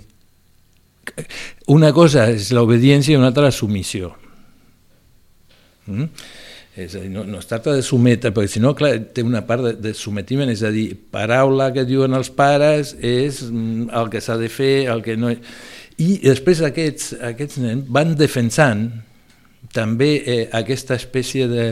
Una 1.68 1.92
cosa 1.92 2.28
és 2.30 2.50
l'obediència 2.54 3.12
i 3.12 3.16
una 3.18 3.28
altra 3.28 3.44
la 3.48 3.52
submissió. 3.52 4.14
Mm? 5.90 6.08
És 6.80 6.94
a 6.94 7.02
dir, 7.02 7.10
no, 7.10 7.24
no 7.26 7.40
es 7.42 7.48
tracta 7.50 7.74
de 7.74 7.82
sometre, 7.82 8.30
perquè 8.34 8.54
si 8.54 8.62
no, 8.62 8.72
clar, 8.78 8.92
té 9.14 9.24
una 9.26 9.42
part 9.46 9.64
de, 9.66 9.72
de 9.88 9.92
sometiment, 9.98 10.50
és 10.52 10.62
a 10.62 10.70
dir, 10.72 10.92
paraula 11.12 11.72
que 11.74 11.84
diuen 11.88 12.14
els 12.14 12.30
pares 12.30 12.94
és 13.02 13.42
mm, 13.48 13.90
el 14.00 14.10
que 14.12 14.22
s'ha 14.22 14.38
de 14.40 14.50
fer, 14.52 14.74
el 14.92 15.02
que 15.06 15.18
no... 15.18 15.34
I 16.00 16.10
després 16.22 16.62
aquests, 16.64 17.12
aquests 17.28 17.58
nens 17.60 17.90
van 17.92 18.14
defensant 18.16 18.86
també 19.74 20.10
eh, 20.24 20.44
aquesta 20.56 20.96
espècie 20.96 21.48
de, 21.50 21.66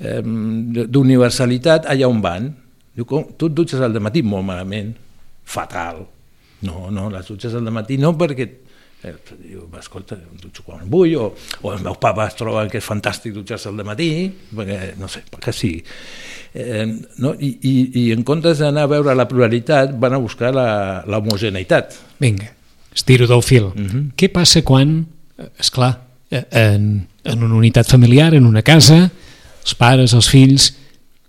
eh, 0.00 0.20
d'universalitat 0.24 1.86
allà 1.92 2.08
on 2.10 2.24
van. 2.24 2.50
Diu, 2.96 3.06
com, 3.06 3.28
tu 3.36 3.50
et 3.50 3.56
dutxes 3.56 3.84
al 3.84 3.94
matí 4.02 4.24
molt 4.26 4.48
malament, 4.48 4.94
fatal. 5.46 6.02
No, 6.66 6.88
no, 6.90 7.10
les 7.12 7.28
dutxes 7.28 7.54
al 7.54 7.68
matí 7.70 8.00
no 8.00 8.14
perquè 8.18 8.48
diu, 9.42 9.66
escolta, 9.78 10.16
em 10.16 10.40
dutxo 10.42 10.64
quan 10.66 10.86
vull, 10.90 11.14
o, 11.20 11.26
o 11.62 11.72
els 11.72 11.82
meus 11.84 11.98
papas 12.02 12.36
troben 12.38 12.70
que 12.72 12.80
és 12.80 12.86
fantàstic 12.86 13.34
dutxar-se 13.34 13.70
al 13.70 13.82
matí, 13.86 14.08
perquè, 14.54 14.94
no 15.00 15.10
sé, 15.12 15.22
perquè 15.30 15.54
sí. 15.54 15.72
Eh, 16.54 16.86
no? 17.22 17.34
I, 17.34 17.52
i, 17.60 17.74
I 18.02 18.04
en 18.14 18.24
comptes 18.26 18.62
d'anar 18.62 18.86
a 18.86 18.92
veure 18.94 19.14
la 19.16 19.28
pluralitat, 19.28 19.94
van 20.00 20.16
a 20.16 20.22
buscar 20.22 20.54
la, 20.56 20.68
la 21.06 21.20
homogeneïtat. 21.22 21.98
Vinga, 22.22 22.50
estiro 22.94 23.28
del 23.30 23.44
fil. 23.46 23.70
Mhm. 23.74 24.10
Què 24.18 24.32
passa 24.32 24.64
quan, 24.66 24.98
és 25.60 25.70
clar, 25.70 25.94
en, 26.30 27.06
en 27.24 27.46
una 27.46 27.54
unitat 27.54 27.88
familiar, 27.88 28.32
en 28.34 28.46
una 28.48 28.64
casa, 28.66 29.06
els 29.62 29.78
pares, 29.78 30.14
els 30.16 30.28
fills, 30.30 30.72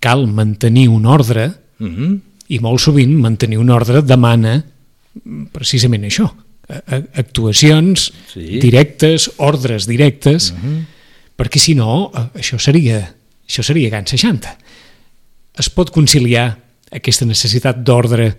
cal 0.02 0.28
mantenir 0.30 0.88
un 0.94 1.06
ordre 1.10 1.52
Mm 1.78 1.96
-hmm. 1.96 2.20
i 2.48 2.60
molt 2.60 2.80
sovint 2.80 3.14
mantenir 3.22 3.58
un 3.60 3.70
ordre 3.70 4.02
demana 4.02 4.64
precisament 5.52 6.04
això, 6.04 6.30
actuacions 7.14 8.12
Sí. 8.34 8.60
directes, 8.60 9.32
ordres 9.38 9.88
directes, 9.88 10.54
perquè 11.38 11.60
si 11.60 11.76
no, 11.76 12.12
eh, 12.14 12.40
això 12.42 12.60
seria, 12.60 13.16
això 13.48 13.64
seria 13.64 13.90
GAN 13.90 14.06
60. 14.08 14.58
Es 15.58 15.70
pot 15.70 15.92
conciliar 15.92 16.60
aquesta 16.92 17.26
necessitat 17.26 17.78
d'ordre 17.84 18.38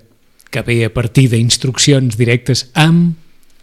que 0.50 0.62
ve 0.62 0.84
a 0.84 0.92
partir 0.92 1.28
d'instruccions 1.30 2.16
directes 2.16 2.68
amb 2.74 3.16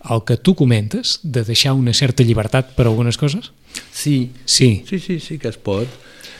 el 0.09 0.21
que 0.23 0.37
tu 0.37 0.53
comentes, 0.53 1.19
de 1.23 1.43
deixar 1.43 1.73
una 1.73 1.93
certa 1.93 2.21
llibertat 2.23 2.75
per 2.75 2.85
a 2.85 2.89
algunes 2.89 3.17
coses? 3.17 3.51
Sí, 3.91 4.31
Sí, 4.45 4.83
sí, 4.87 4.99
sí, 4.99 5.19
sí 5.19 5.37
que 5.39 5.47
es 5.49 5.57
pot. 5.57 5.87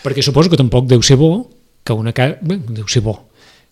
perquè 0.04 0.22
suposo 0.22 0.50
que 0.52 0.58
tampoc 0.58 0.86
deu 0.88 1.02
ser 1.02 1.18
bo 1.18 1.50
que 1.84 1.94
una 1.94 2.14
casa... 2.14 2.38
Bé, 2.42 2.60
deu 2.70 2.86
ser 2.88 3.02
bo 3.02 3.30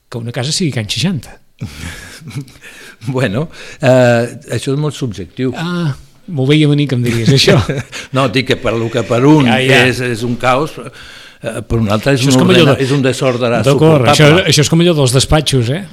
que 0.10 0.18
una 0.18 0.32
casa 0.32 0.52
sigui 0.52 0.72
Can 0.72 0.90
60. 0.90 1.42
Bueno, 3.08 3.50
eh, 3.82 4.40
això 4.56 4.72
és 4.74 4.80
molt 4.80 4.96
subjectiu. 4.96 5.52
Ah, 5.60 5.92
m'ho 6.32 6.46
veia 6.48 6.70
venir 6.72 6.86
que 6.88 6.96
em 6.96 7.04
diries 7.04 7.34
això. 7.36 7.58
No, 8.16 8.30
dic 8.32 8.48
que 8.48 8.56
per 8.56 8.72
que 8.94 9.04
per 9.04 9.26
un 9.28 9.46
Ja, 9.50 9.58
ja. 9.60 9.82
És, 9.90 10.00
és 10.00 10.24
un 10.24 10.38
caos, 10.40 10.78
eh, 10.80 11.60
per 11.68 11.80
un 11.82 11.90
altre 11.92 12.14
és, 12.14 12.22
Això 12.22 12.30
un, 12.30 12.32
és 12.32 12.38
allò 12.38 12.48
ordena, 12.54 12.76
de- 12.78 12.84
és 12.86 12.92
un 12.96 13.02
desordre 13.04 13.50
D'acord, 13.50 14.08
això, 14.08 14.30
suportable. 14.30 14.46
això 14.54 14.62
és 14.64 14.70
com 14.72 14.80
allò 14.86 14.96
dels 14.96 15.12
despatxos, 15.20 15.70
eh? 15.76 15.84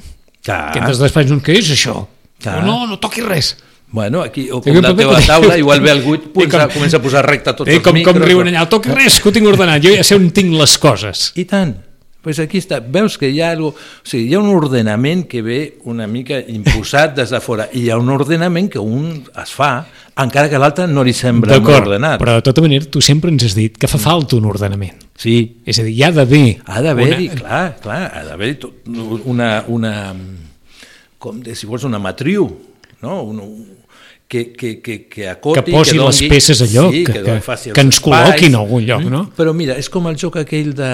Clar. 0.44 0.60
Que 0.72 0.78
entres 0.84 1.02
despatxos, 1.02 1.42
què 1.42 1.58
és 1.58 1.72
això? 1.74 2.06
Clar. 2.40 2.62
No, 2.64 2.86
no 2.86 2.98
toquis 3.02 3.26
res. 3.26 3.56
Bueno, 3.90 4.22
aquí, 4.22 4.46
o 4.54 4.60
com 4.62 4.76
la 4.78 4.94
teva 4.94 5.18
taula, 5.26 5.56
igual 5.58 5.80
ve 5.82 5.90
algú 5.90 6.14
i 6.14 6.46
com- 6.46 6.70
comença, 6.70 6.98
a 6.98 7.02
posar 7.02 7.24
recte 7.26 7.50
tots 7.58 7.68
els 7.68 7.82
com, 7.82 7.92
micros. 7.92 8.14
com 8.14 8.22
riuen 8.22 8.46
allà, 8.52 8.68
toqui 8.70 8.92
res, 8.94 9.18
que 9.18 9.28
ho 9.28 9.32
tinc 9.34 9.48
ordenat, 9.50 9.82
jo 9.82 9.90
ja 9.96 10.04
sé 10.06 10.14
on 10.14 10.30
tinc 10.30 10.54
les 10.54 10.78
coses. 10.78 11.32
I 11.34 11.44
tant. 11.50 11.74
Pues 12.20 12.36
aquí 12.38 12.58
està. 12.60 12.82
Veus 12.84 13.14
que 13.16 13.30
hi 13.32 13.38
ha, 13.40 13.50
algo, 13.54 13.70
o 13.72 14.04
sigui, 14.04 14.26
hi 14.28 14.34
ha 14.36 14.40
un 14.42 14.50
ordenament 14.52 15.22
que 15.26 15.40
ve 15.40 15.78
una 15.88 16.06
mica 16.06 16.36
imposat 16.52 17.14
des 17.16 17.30
de 17.32 17.40
fora 17.40 17.68
i 17.72 17.86
hi 17.86 17.90
ha 17.90 17.96
un 17.96 18.10
ordenament 18.12 18.68
que 18.68 18.78
un 18.82 19.22
es 19.40 19.54
fa 19.56 19.86
encara 20.20 20.50
que 20.52 20.58
l'altre 20.60 20.84
no 20.90 21.00
li 21.06 21.14
sembla 21.16 21.56
molt 21.56 21.78
ordenat. 21.86 22.20
però 22.20 22.34
de 22.36 22.42
tota 22.44 22.60
manera 22.60 22.84
tu 22.84 23.00
sempre 23.00 23.30
ens 23.32 23.44
has 23.48 23.54
dit 23.56 23.78
que 23.80 23.88
fa 23.88 23.96
falta 23.96 24.36
un 24.36 24.44
ordenament. 24.44 25.00
Sí, 25.16 25.60
És 25.64 25.78
a 25.80 25.82
dir, 25.86 25.94
hi 25.96 26.02
ha 26.04 26.10
d'haver... 26.12 26.58
ha 26.66 26.82
d'haver-hi, 26.84 27.28
una- 27.30 27.40
clar, 27.40 27.64
clar, 27.80 28.02
ha 28.12 28.24
d'haver-hi 28.28 28.54
tot- 28.60 28.88
una, 29.24 29.64
una, 29.68 29.94
com 31.18 31.40
de, 31.40 31.54
si 31.56 31.66
vols, 31.68 31.84
una 31.88 31.98
matriu, 31.98 32.50
no? 33.00 33.22
Un, 33.22 33.40
que, 34.30 34.52
que, 34.54 34.76
que, 34.80 34.94
que 35.10 35.24
acoti, 35.28 35.58
Que 35.58 35.72
posi 35.74 35.96
que 35.96 35.98
les 35.98 36.18
dongui, 36.20 36.28
peces 36.30 36.60
a 36.62 36.66
lloc, 36.70 36.92
sí, 36.94 37.00
que- 37.04 37.12
que, 37.16 37.22
que- 37.26 37.40
faci 37.42 37.72
que 37.74 37.80
ens 37.82 37.96
espais. 37.96 38.04
col·loquin 38.06 38.54
a 38.54 38.60
algun 38.62 38.84
lloc, 38.86 39.02
no? 39.10 39.24
Però 39.36 39.52
mira, 39.58 39.74
és 39.80 39.88
com 39.90 40.06
el 40.06 40.14
joc 40.20 40.36
aquell 40.38 40.70
de, 40.78 40.90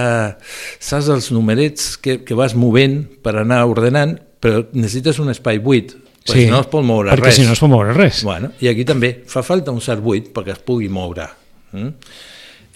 saps, 0.80 1.10
els 1.12 1.28
numerets 1.36 1.98
que, 2.00 2.22
que 2.24 2.34
vas 2.38 2.54
movent 2.56 3.02
per 3.22 3.34
anar 3.42 3.60
ordenant, 3.68 4.16
però 4.40 4.64
necessites 4.72 5.18
un 5.20 5.28
espai 5.34 5.58
buit, 5.60 5.92
perquè 6.24 6.46
si 6.46 6.50
no 6.50 6.62
es 6.64 6.66
pot 6.72 6.82
moure 6.88 7.12
perquè 7.12 7.28
res. 7.28 7.36
si 7.36 7.44
no 7.44 7.52
es 7.52 7.60
pot 7.60 7.68
moure 7.70 7.92
res. 7.92 8.22
Bueno, 8.24 8.52
I 8.64 8.68
aquí 8.72 8.84
també 8.88 9.12
fa 9.28 9.44
falta 9.44 9.70
un 9.70 9.80
cert 9.84 10.00
buit 10.02 10.32
perquè 10.34 10.56
es 10.56 10.64
pugui 10.64 10.88
moure. 10.88 11.28
Mm? 11.76 11.92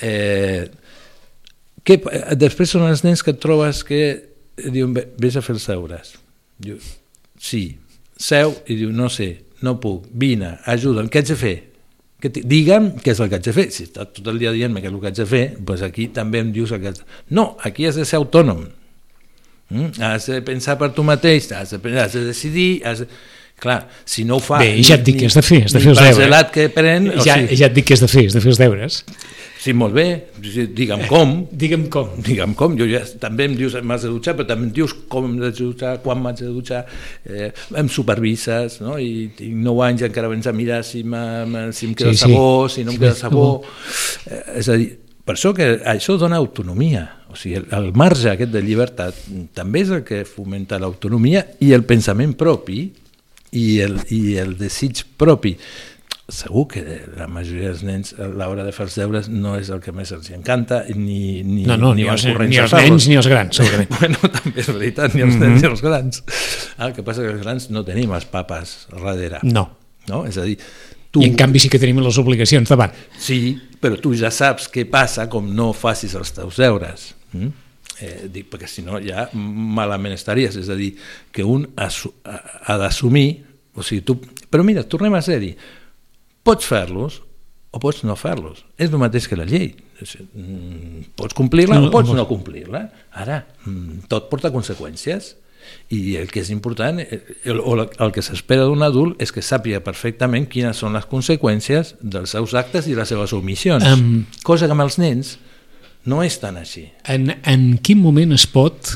Eh, 0.00 0.68
què, 1.84 1.96
pa- 2.04 2.34
després 2.38 2.70
són 2.76 2.84
els 2.88 3.02
nens 3.04 3.22
que 3.24 3.32
et 3.34 3.40
trobes 3.40 3.82
que 3.84 4.00
diuen, 4.60 4.92
"Ve- 4.94 5.08
vés 5.18 5.36
a 5.36 5.42
fer 5.42 5.54
els 5.56 5.66
deures. 5.66 6.14
Diu, 6.60 6.76
sí, 7.38 7.78
seu 8.16 8.54
i 8.68 8.74
diu, 8.76 8.92
no 8.92 9.08
sé, 9.08 9.30
no 9.66 9.76
puc, 9.82 10.06
vine, 10.12 10.54
ajuda'm, 10.70 11.10
què 11.12 11.22
haig 11.22 11.32
de 11.32 11.36
fer? 11.38 11.56
Que 12.20 12.28
Digue'm 12.34 12.90
què 13.00 13.14
és 13.14 13.20
el 13.20 13.30
que 13.30 13.38
haig 13.38 13.46
de 13.46 13.54
fer. 13.56 13.66
Si 13.72 13.86
estàs 13.88 14.12
tot 14.16 14.28
el 14.32 14.40
dia 14.40 14.52
dient-me 14.52 14.82
què 14.82 14.90
és 14.90 14.94
el 14.94 15.00
que 15.00 15.10
haig 15.10 15.20
de 15.20 15.28
fer, 15.28 15.44
doncs 15.56 15.84
aquí 15.86 16.08
també 16.16 16.42
em 16.44 16.52
dius 16.52 16.72
el 16.76 16.82
que 16.82 16.92
haig 16.92 17.00
de 17.00 17.36
No, 17.36 17.54
aquí 17.64 17.88
has 17.88 17.96
de 18.00 18.04
ser 18.08 18.20
autònom. 18.20 18.66
Mm? 19.70 20.00
Has 20.02 20.26
de 20.28 20.40
pensar 20.44 20.76
per 20.80 20.90
tu 20.96 21.04
mateix, 21.06 21.50
has 21.56 21.72
de, 21.76 21.80
has 21.96 22.16
de 22.18 22.24
decidir, 22.28 22.82
has 22.84 23.04
de... 23.04 23.08
Clar, 23.60 23.82
si 24.08 24.24
no 24.24 24.38
ho 24.38 24.40
fa... 24.40 24.58
Bé, 24.62 24.70
ja 24.82 24.96
et 24.96 25.02
dic 25.04 25.14
ni- 25.18 25.20
que 25.20 25.26
has 25.28 25.34
de 25.36 25.42
fer, 25.44 25.58
has 25.66 25.74
de 25.76 25.80
fer 25.84 25.90
els 25.92 25.98
deures. 26.00 26.46
que 26.54 26.68
pren, 26.72 27.10
o 27.12 27.20
Ja, 27.24 27.34
sigui, 27.36 27.56
ja 27.60 27.66
et 27.68 27.74
dic 27.76 27.84
que 27.90 27.94
has 27.98 28.00
de 28.00 28.08
fer, 28.08 28.22
has 28.30 28.32
de 28.32 28.40
fer 28.40 28.54
els 28.54 28.58
deures. 28.62 29.04
sí, 29.60 29.74
molt 29.76 29.92
bé, 29.92 30.06
sí, 30.40 30.62
digue'm 30.72 31.02
com, 31.10 31.34
Digue'm 31.52 31.82
com. 31.92 32.14
digue'm 32.24 32.54
com, 32.56 32.78
jo 32.80 32.86
ja, 32.88 33.02
també 33.20 33.44
em 33.44 33.58
dius 33.58 33.74
m'has 33.84 34.06
de 34.06 34.08
dutxar, 34.08 34.32
però 34.38 34.46
també 34.48 34.70
em 34.70 34.72
dius 34.72 34.94
com 35.12 35.26
em 35.28 35.34
de 35.42 35.50
dutxar, 35.52 35.98
quan 36.00 36.22
m'haig 36.24 36.40
de 36.40 36.48
dutxar, 36.48 36.86
eh, 37.28 37.50
em 37.76 37.88
supervises, 37.92 38.78
no? 38.80 38.96
i 38.98 39.28
tinc 39.36 39.52
9 39.60 39.84
anys 39.90 40.06
encara 40.08 40.28
vens 40.32 40.46
a 40.48 40.54
mirar 40.56 40.80
si, 40.82 41.02
si 41.04 41.86
em 41.90 41.94
queda 41.94 42.14
Sí, 42.14 42.16
sí. 42.16 42.24
sabó, 42.24 42.68
si 42.72 42.84
no 42.84 42.92
em 42.92 42.96
Sí, 42.96 43.00
queda 43.04 43.14
sí, 43.14 43.20
sabó... 43.20 43.44
Eh, 44.30 44.42
és 44.62 44.68
a 44.72 44.78
dir, 44.80 44.88
per 45.28 45.36
això 45.36 45.52
que 45.54 45.68
això 45.84 46.16
dona 46.18 46.40
autonomia, 46.40 47.04
o 47.28 47.36
sigui, 47.36 47.56
el, 47.60 47.66
el 47.76 47.92
marge 47.92 48.30
aquest 48.32 48.50
de 48.56 48.62
llibertat 48.64 49.14
també 49.54 49.84
és 49.84 49.92
el 49.92 50.00
que 50.08 50.24
fomenta 50.24 50.78
l'autonomia 50.80 51.44
i 51.60 51.74
el 51.76 51.84
pensament 51.84 52.32
propi 52.40 52.86
i 53.56 53.80
el, 53.84 54.00
i 54.14 54.36
el 54.40 54.56
desig 54.58 55.04
propi. 55.20 55.56
Segur 56.30 56.68
que 56.70 56.82
la 57.18 57.26
majoria 57.26 57.72
dels 57.72 57.80
nens 57.82 58.12
a 58.14 58.28
l'hora 58.30 58.62
de 58.62 58.70
fer 58.70 58.84
els 58.86 58.98
deures 59.00 59.26
no 59.32 59.56
és 59.58 59.66
el 59.74 59.80
que 59.82 59.90
més 59.90 60.12
els 60.14 60.28
encanta 60.30 60.84
ni, 60.94 61.40
ni, 61.42 61.64
No, 61.66 61.74
no, 61.74 61.90
ni, 61.98 62.04
van 62.06 62.14
els, 62.14 62.26
ni 62.46 62.60
els 62.62 62.74
nens 62.76 63.08
ni 63.10 63.18
els 63.18 63.30
grans, 63.30 63.58
segurament. 63.58 63.90
Bueno, 63.98 64.30
també 64.36 64.62
és 64.62 64.70
veritat, 64.70 65.16
ni 65.18 65.26
els 65.26 65.34
nens 65.40 65.58
ni 65.58 65.66
els 65.66 65.82
grans. 65.82 66.22
Ah, 66.76 66.86
El 66.86 66.94
que 66.94 67.02
passa 67.06 67.24
que 67.26 67.32
els 67.34 67.42
grans 67.42 67.66
no 67.74 67.82
tenim 67.86 68.14
els 68.14 68.28
papes 68.30 68.76
darrere. 68.94 69.42
No. 69.42 69.66
no? 70.06 70.22
És 70.30 70.38
a 70.38 70.46
dir, 70.46 70.54
tu... 71.10 71.24
I 71.24 71.32
en 71.32 71.34
canvi 71.40 71.64
sí 71.64 71.72
que 71.72 71.82
tenim 71.82 71.98
les 72.04 72.20
obligacions 72.22 72.70
davant. 72.70 72.94
Sí, 73.18 73.56
però 73.82 73.98
tu 73.98 74.14
ja 74.14 74.30
saps 74.30 74.70
què 74.70 74.86
passa 74.86 75.26
com 75.32 75.50
no 75.50 75.72
facis 75.74 76.14
els 76.14 76.30
teus 76.36 76.62
deures. 76.62 77.10
Mm? 77.34 77.69
Eh, 78.00 78.28
dic, 78.32 78.46
perquè 78.52 78.68
si 78.70 78.82
no 78.86 78.98
ja 79.04 79.28
malament 79.34 80.14
estaries. 80.16 80.56
És 80.56 80.68
a 80.72 80.76
dir, 80.78 80.94
que 81.32 81.44
un 81.44 81.68
ha, 81.76 81.88
ha 82.66 82.78
d'assumir... 82.80 83.44
O 83.76 83.84
sigui, 83.86 84.02
tu... 84.02 84.16
Però 84.50 84.64
mira, 84.66 84.82
tornem 84.88 85.14
a 85.14 85.20
ser-hi. 85.22 85.52
Pots 86.42 86.66
fer-los 86.66 87.20
o 87.70 87.78
pots 87.78 88.00
no 88.08 88.16
fer-los. 88.18 88.64
És 88.80 88.88
el 88.90 88.98
mateix 88.98 89.28
que 89.30 89.36
la 89.38 89.44
llei. 89.46 89.74
Mm, 90.34 91.12
pots 91.14 91.36
complir-la 91.36 91.76
No, 91.78 91.86
o 91.86 91.92
pots 91.94 92.10
no. 92.16 92.24
complir-la. 92.26 92.86
Ara, 93.20 93.44
mm, 93.66 94.06
tot 94.10 94.26
porta 94.32 94.50
conseqüències 94.50 95.36
i 95.94 96.16
el 96.18 96.30
que 96.32 96.40
és 96.40 96.48
important, 96.50 96.98
eh, 97.04 97.20
el, 97.44 97.60
o 97.60 97.76
el 97.84 98.10
que 98.16 98.24
s'espera 98.24 98.64
d'un 98.66 98.82
adult 98.82 99.20
és 99.22 99.30
que 99.30 99.44
sàpiga 99.44 99.82
perfectament 99.86 100.48
quines 100.50 100.80
són 100.80 100.96
les 100.96 101.04
conseqüències 101.06 101.94
dels 102.00 102.32
seus 102.34 102.56
actes 102.58 102.88
i 102.90 102.96
les 102.98 103.06
seves 103.12 103.32
omissions. 103.36 103.84
Em- 103.86 104.24
Cosa 104.42 104.66
que 104.66 104.72
amb 104.74 104.82
els 104.88 104.98
nens 104.98 105.36
no 106.04 106.22
és 106.24 106.38
tan 106.40 106.56
així. 106.60 106.86
En, 107.08 107.28
en 107.44 107.78
quin 107.84 108.00
moment 108.00 108.32
es 108.32 108.46
pot, 108.48 108.94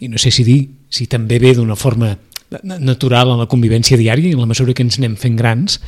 i 0.00 0.08
no 0.08 0.18
sé 0.20 0.30
si 0.34 0.44
dir, 0.46 0.60
si 0.90 1.06
també 1.10 1.38
ve 1.42 1.54
d'una 1.56 1.76
forma 1.76 2.14
na- 2.62 2.78
natural 2.78 3.32
en 3.34 3.42
la 3.42 3.48
convivència 3.50 3.98
diària 4.00 4.32
en 4.32 4.40
la 4.40 4.48
mesura 4.48 4.74
que 4.74 4.84
ens 4.86 4.98
anem 5.00 5.16
fent 5.20 5.36
grans, 5.36 5.80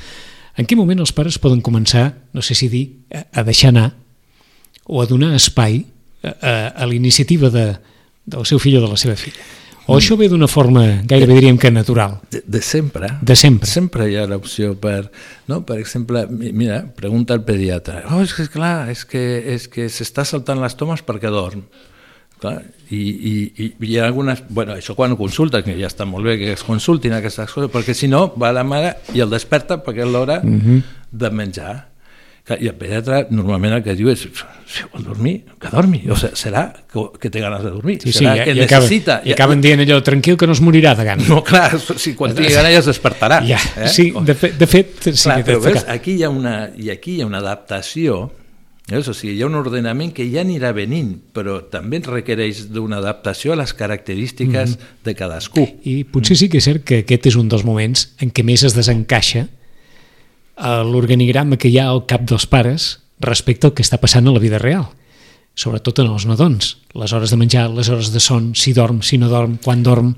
en 0.59 0.66
quin 0.66 0.81
moment 0.81 1.01
els 1.01 1.12
pares 1.16 1.38
poden 1.40 1.62
començar, 1.64 2.11
no 2.35 2.42
sé 2.42 2.57
si 2.59 2.68
dir, 2.68 2.85
a, 3.14 3.25
a 3.40 3.44
deixar 3.46 3.70
anar 3.75 3.92
o 4.90 5.01
a 5.01 5.07
donar 5.07 5.35
espai 5.38 5.85
a, 6.23 6.29
a, 6.35 6.53
a 6.83 6.87
la 6.87 6.94
iniciativa 6.96 7.51
de, 7.51 7.68
del 8.27 8.44
seu 8.49 8.59
fill 8.59 8.81
o 8.81 8.85
de 8.85 8.90
la 8.90 8.99
seva 9.01 9.16
filla. 9.16 9.38
O 9.90 9.96
això 9.98 10.16
ve 10.16 10.29
d'una 10.31 10.46
forma 10.48 10.85
gairebé 11.11 11.35
diríem 11.35 11.59
que 11.59 11.70
natural, 11.70 12.20
De, 12.31 12.42
de 12.46 12.61
sempre. 12.62 13.09
de 13.20 13.35
sempre. 13.37 13.66
Sempre 13.68 14.07
hi 14.11 14.16
ha 14.16 14.26
l'opció 14.31 14.76
per, 14.79 15.11
no? 15.50 15.64
per 15.66 15.79
exemple, 15.83 16.26
mi- 16.31 16.53
mira, 16.53 16.85
pregunta 16.96 17.35
al 17.35 17.42
pediatre, 17.44 18.05
oh, 18.11 18.22
és 18.22 18.33
que 18.35 18.46
clar, 18.48 18.88
és 18.90 19.05
que, 19.05 19.22
és 19.55 19.66
que 19.68 19.88
s'està 19.90 20.24
saltant 20.24 20.61
les 20.62 20.76
tomes 20.79 21.03
perquè 21.03 21.31
dorm. 21.31 21.64
Clar, 22.40 22.62
i, 22.88 22.96
i, 22.96 23.35
i 23.59 23.66
hi 23.85 23.98
ha 23.98 24.07
algunes... 24.07 24.40
Bueno, 24.48 24.72
això 24.72 24.94
quan 24.96 25.12
ho 25.12 25.16
consultes, 25.18 25.61
que 25.66 25.74
ja 25.76 25.90
està 25.90 26.07
molt 26.09 26.24
bé 26.24 26.38
que 26.40 26.53
es 26.55 26.62
consultin 26.64 27.12
aquestes 27.12 27.50
coses, 27.53 27.68
perquè 27.70 27.92
si 27.92 28.09
no, 28.09 28.33
va 28.40 28.48
la 28.57 28.64
mare 28.64 28.94
i 29.12 29.20
el 29.20 29.29
desperta 29.29 29.83
perquè 29.85 30.07
és 30.07 30.09
l'hora 30.09 30.40
mm 30.42 30.48
Mhm. 30.48 30.61
-hmm. 30.79 30.83
de 31.11 31.31
menjar. 31.31 31.89
I 32.58 32.70
el 32.70 32.74
pediatre 32.78 33.26
normalment 33.30 33.76
el 33.76 33.82
que 33.84 33.94
diu 33.98 34.08
és 34.10 34.24
si 34.70 34.84
vol 34.92 35.04
dormir, 35.04 35.34
que 35.60 35.70
dormi. 35.72 36.00
O 36.10 36.16
sigui, 36.18 36.36
serà 36.38 36.64
que, 36.72 37.04
que 37.20 37.30
té 37.30 37.42
ganes 37.42 37.62
de 37.66 37.70
dormir. 37.74 37.98
Sí, 38.02 38.12
sí, 38.12 38.24
serà 38.24 38.36
i, 38.38 38.44
que 38.46 38.54
i, 38.54 38.64
acaben, 38.64 38.86
necessita. 38.86 39.20
i 39.26 39.34
acaben 39.34 39.62
dient 39.64 39.82
allò, 39.84 40.00
tranquil 40.06 40.38
que 40.38 40.46
no 40.46 40.54
es 40.56 40.62
morirà 40.64 40.94
de 40.98 41.06
gana. 41.08 41.26
No, 41.30 41.42
clar, 41.46 41.72
si 41.78 42.14
quan 42.18 42.34
tingui 42.34 42.52
gana 42.54 42.70
ja 42.72 42.82
es 42.82 42.90
despertarà. 42.90 43.40
Ja, 43.46 43.58
eh? 43.76 43.88
sí, 43.90 44.10
de, 44.14 44.34
fe, 44.38 44.52
de 44.58 44.66
fet, 44.70 44.96
sí 45.10 45.16
Clar, 45.24 45.40
que 45.42 45.52
però 45.52 45.62
ves, 45.64 45.86
aquí 45.90 46.18
hi 46.18 46.24
ha 46.26 46.30
una, 46.30 46.70
i 46.78 46.90
aquí 46.94 47.18
hi 47.18 47.24
ha 47.24 47.28
una 47.28 47.42
adaptació, 47.42 48.30
veus? 48.90 49.06
o 49.10 49.14
sigui, 49.14 49.36
hi 49.36 49.42
ha 49.42 49.50
un 49.50 49.58
ordenament 49.58 50.14
que 50.14 50.26
ja 50.30 50.42
anirà 50.46 50.72
venint, 50.76 51.12
però 51.34 51.60
també 51.70 52.00
requereix 52.06 52.68
d'una 52.74 52.98
adaptació 53.02 53.54
a 53.54 53.60
les 53.62 53.74
característiques 53.74 54.76
Mm-hmm. 54.76 55.06
de 55.06 55.14
cadascú. 55.18 55.68
I 55.84 56.02
potser 56.04 56.36
sí 56.38 56.48
que 56.50 56.58
és 56.62 56.66
cert 56.70 56.86
que 56.86 57.02
aquest 57.04 57.30
és 57.30 57.38
un 57.38 57.50
dels 57.50 57.66
moments 57.66 58.10
en 58.22 58.30
què 58.34 58.46
més 58.46 58.62
es 58.66 58.74
desencaixa 58.78 59.46
eh, 59.46 59.60
l'organigrama 60.61 61.57
que 61.57 61.68
hi 61.68 61.79
ha 61.81 61.88
al 61.88 62.05
cap 62.11 62.27
dels 62.29 62.46
pares 62.46 62.99
respecte 63.20 63.68
al 63.68 63.75
que 63.75 63.85
està 63.85 64.01
passant 64.01 64.29
a 64.29 64.35
la 64.35 64.42
vida 64.42 64.61
real 64.61 64.88
sobretot 65.61 66.01
en 66.01 66.12
els 66.12 66.27
nadons 66.29 66.77
les 66.94 67.12
hores 67.12 67.31
de 67.31 67.37
menjar, 67.38 67.68
les 67.70 67.88
hores 67.88 68.11
de 68.12 68.20
son, 68.20 68.51
si 68.55 68.73
dorm, 68.73 69.03
si 69.03 69.18
no 69.18 69.29
dorm, 69.29 69.59
quan 69.62 69.83
dorm, 69.83 70.14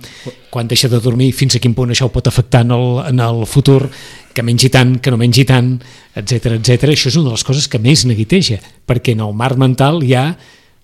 quan 0.50 0.68
deixa 0.68 0.88
de 0.88 1.00
dormir 1.00 1.32
fins 1.36 1.56
a 1.56 1.60
quin 1.60 1.74
punt 1.76 1.92
això 1.92 2.08
pot 2.12 2.28
afectar 2.30 2.62
en 2.64 2.72
el, 2.72 2.86
en 3.10 3.20
el 3.20 3.42
futur, 3.46 3.90
que 4.32 4.44
mengi 4.46 4.70
tant, 4.72 4.94
que 5.04 5.12
no 5.12 5.18
mengi 5.20 5.44
tant, 5.48 5.74
etc 6.16 6.56
etc. 6.56 6.88
Això 6.94 7.10
és 7.10 7.18
una 7.20 7.28
de 7.28 7.36
les 7.36 7.44
coses 7.44 7.68
que 7.68 7.80
més 7.82 8.06
neguiteja, 8.08 8.56
perquè 8.88 9.12
en 9.12 9.20
el 9.26 9.36
marc 9.36 9.60
mental 9.60 10.00
hi 10.00 10.14
ha, 10.16 10.24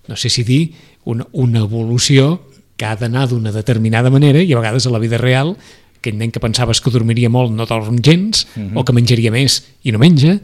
no 0.09 0.17
sé 0.19 0.29
si 0.29 0.45
dir, 0.45 0.61
una, 1.09 1.25
una 1.33 1.65
evolució 1.65 2.35
que 2.77 2.85
ha 2.85 2.95
d'anar 2.95 3.25
d'una 3.31 3.51
determinada 3.51 4.11
manera 4.13 4.43
i 4.43 4.53
a 4.53 4.61
vegades 4.61 4.85
a 4.85 4.93
la 4.93 5.01
vida 5.01 5.17
real 5.17 5.55
aquell 5.99 6.17
nen 6.17 6.31
que 6.31 6.41
pensaves 6.41 6.81
que 6.81 6.91
dormiria 6.91 7.29
molt 7.29 7.51
no 7.53 7.67
dorm 7.69 7.99
gens, 8.01 8.47
o 8.75 8.83
que 8.87 8.95
menjaria 8.95 9.31
més 9.35 9.61
i 9.83 9.91
no 9.95 9.99
menja, 10.01 10.39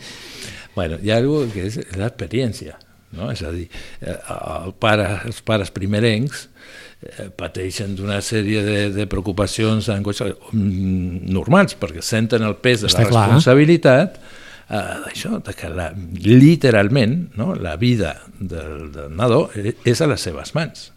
Bueno, 0.75 0.97
hi 1.01 1.11
ha 1.11 1.21
alguna 1.21 1.47
que 1.53 1.63
és 1.69 1.77
l'experiència, 1.95 2.75
no? 3.15 3.29
és 3.31 3.41
a 3.47 3.51
dir, 3.55 3.69
eh, 4.03 4.15
el 4.67 4.73
pare, 4.83 5.07
els 5.29 5.39
pares 5.47 5.71
primerencs 5.71 6.49
eh, 6.99 7.29
pateixen 7.39 7.95
d'una 7.95 8.19
sèrie 8.25 8.63
de, 8.65 8.79
de 8.91 9.05
preocupacions 9.11 9.87
angoixes, 9.93 10.35
mm, 10.51 11.31
normals, 11.31 11.77
perquè 11.79 12.03
senten 12.03 12.43
el 12.43 12.57
pes 12.59 12.83
de 12.83 12.91
Està 12.91 13.05
la 13.05 13.13
clar. 13.13 13.23
responsabilitat 13.29 14.19
eh, 14.19 14.81
d'això, 15.05 15.39
que 15.55 15.71
la, 15.71 15.93
literalment 16.27 17.21
no? 17.39 17.53
la 17.55 17.77
vida 17.79 18.17
del, 18.35 18.91
del 18.91 19.15
nadó 19.15 19.45
és 19.55 20.03
a 20.03 20.11
les 20.11 20.27
seves 20.27 20.51
mans. 20.59 20.89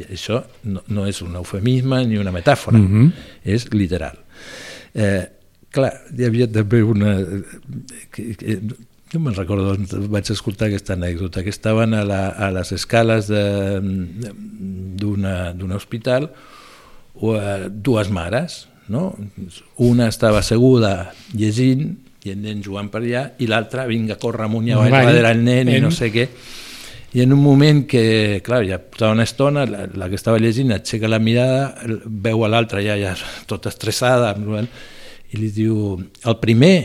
I 0.00 0.06
això 0.16 0.42
no, 0.64 0.82
no 0.88 1.06
és 1.06 1.20
un 1.22 1.36
eufemisme 1.40 2.02
ni 2.06 2.18
una 2.18 2.32
metàfora, 2.32 2.78
Mhm. 2.78 2.86
mm 2.86 3.08
-hmm. 3.08 3.12
és 3.44 3.68
literal. 3.72 4.16
Eh, 4.94 5.24
clar, 5.70 5.92
hi 6.16 6.24
havia 6.24 6.50
també 6.50 6.82
una... 6.82 7.16
Que, 8.10 8.34
que, 8.36 8.60
no 9.12 9.20
me'n 9.20 9.34
recordo 9.34 9.72
on 9.74 9.86
vaig 10.10 10.30
escoltar 10.30 10.68
aquesta 10.68 10.94
anècdota, 10.94 11.42
que 11.42 11.50
estaven 11.50 11.94
a, 11.94 12.04
la, 12.04 12.28
a 12.28 12.50
les 12.54 12.70
escales 12.72 13.26
d'un 15.00 15.72
hospital 15.72 16.30
o, 17.14 17.36
eh, 17.36 17.68
dues 17.70 18.10
mares, 18.10 18.68
no? 18.88 19.16
Una 19.76 20.08
estava 20.08 20.38
asseguda 20.40 21.12
llegint 21.34 21.98
i 22.24 22.30
el 22.34 22.40
nen 22.42 22.62
jugant 22.62 22.90
per 22.92 23.00
allà 23.02 23.30
i 23.40 23.46
l'altra 23.48 23.86
vinga 23.88 24.14
a 24.14 24.20
córrer 24.20 24.44
amunt 24.44 24.66
i 24.68 24.72
avall 24.76 24.90
darrere 24.92 25.30
el 25.32 25.44
nen 25.44 25.68
i 25.72 25.78
no 25.80 25.90
sé 25.94 26.10
què 26.12 26.28
i 27.12 27.22
en 27.24 27.32
un 27.34 27.40
moment 27.42 27.82
que, 27.90 28.40
clar, 28.46 28.62
ja 28.68 28.78
portava 28.78 29.16
una 29.16 29.26
estona, 29.26 29.64
la, 29.66 29.86
la 29.98 30.08
que 30.08 30.18
estava 30.18 30.38
llegint 30.38 30.70
aixeca 30.74 31.10
la 31.10 31.18
mirada, 31.18 31.72
veu 32.06 32.44
a 32.46 32.50
l'altra 32.52 32.82
ja, 32.84 32.94
ja 33.00 33.16
tota 33.50 33.72
estressada, 33.72 34.30
i 35.30 35.38
li 35.38 35.50
diu, 35.54 35.96
el 36.26 36.36
primer? 36.42 36.76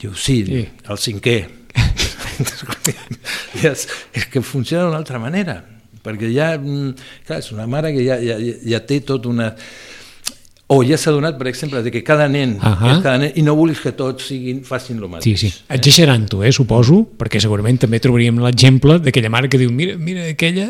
Diu, 0.00 0.14
sí, 0.16 0.40
Sí. 0.48 0.62
el 0.88 1.00
cinquè. 1.00 1.38
És, 3.60 3.84
és 4.16 4.24
que 4.32 4.40
funciona 4.40 4.86
d'una 4.86 4.96
altra 5.02 5.18
manera, 5.20 5.58
perquè 6.04 6.30
ja, 6.32 6.54
mm, 6.56 6.94
clar, 7.28 7.42
és 7.42 7.50
una 7.52 7.66
mare 7.68 7.92
que 7.92 8.06
ja, 8.06 8.16
ja, 8.24 8.38
ja 8.40 8.80
té 8.88 9.02
tot 9.04 9.28
una... 9.28 9.52
O 10.70 10.84
ja 10.86 10.94
s'ha 11.00 11.10
donat, 11.10 11.34
per 11.36 11.48
exemple, 11.50 11.80
de 11.82 11.90
que 11.90 12.04
cada 12.06 12.28
nen, 12.30 12.52
Ahà. 12.62 12.92
és 12.94 13.00
cada 13.02 13.18
nen 13.18 13.32
i 13.34 13.42
no 13.42 13.56
vulguis 13.58 13.80
que 13.82 13.90
tots 13.90 14.28
siguin, 14.30 14.60
facin 14.62 15.00
el 15.00 15.02
Sí, 15.02 15.10
mateix. 15.10 15.40
sí. 15.40 15.50
Exagerant-ho, 15.68 16.44
eh, 16.46 16.52
suposo, 16.54 17.00
perquè 17.18 17.40
segurament 17.42 17.80
també 17.82 17.98
trobaríem 17.98 18.38
l'exemple 18.38 19.00
d'aquella 19.02 19.30
mare 19.34 19.48
que 19.50 19.58
diu 19.58 19.72
mira, 19.74 19.96
mira 19.98 20.28
aquella 20.30 20.68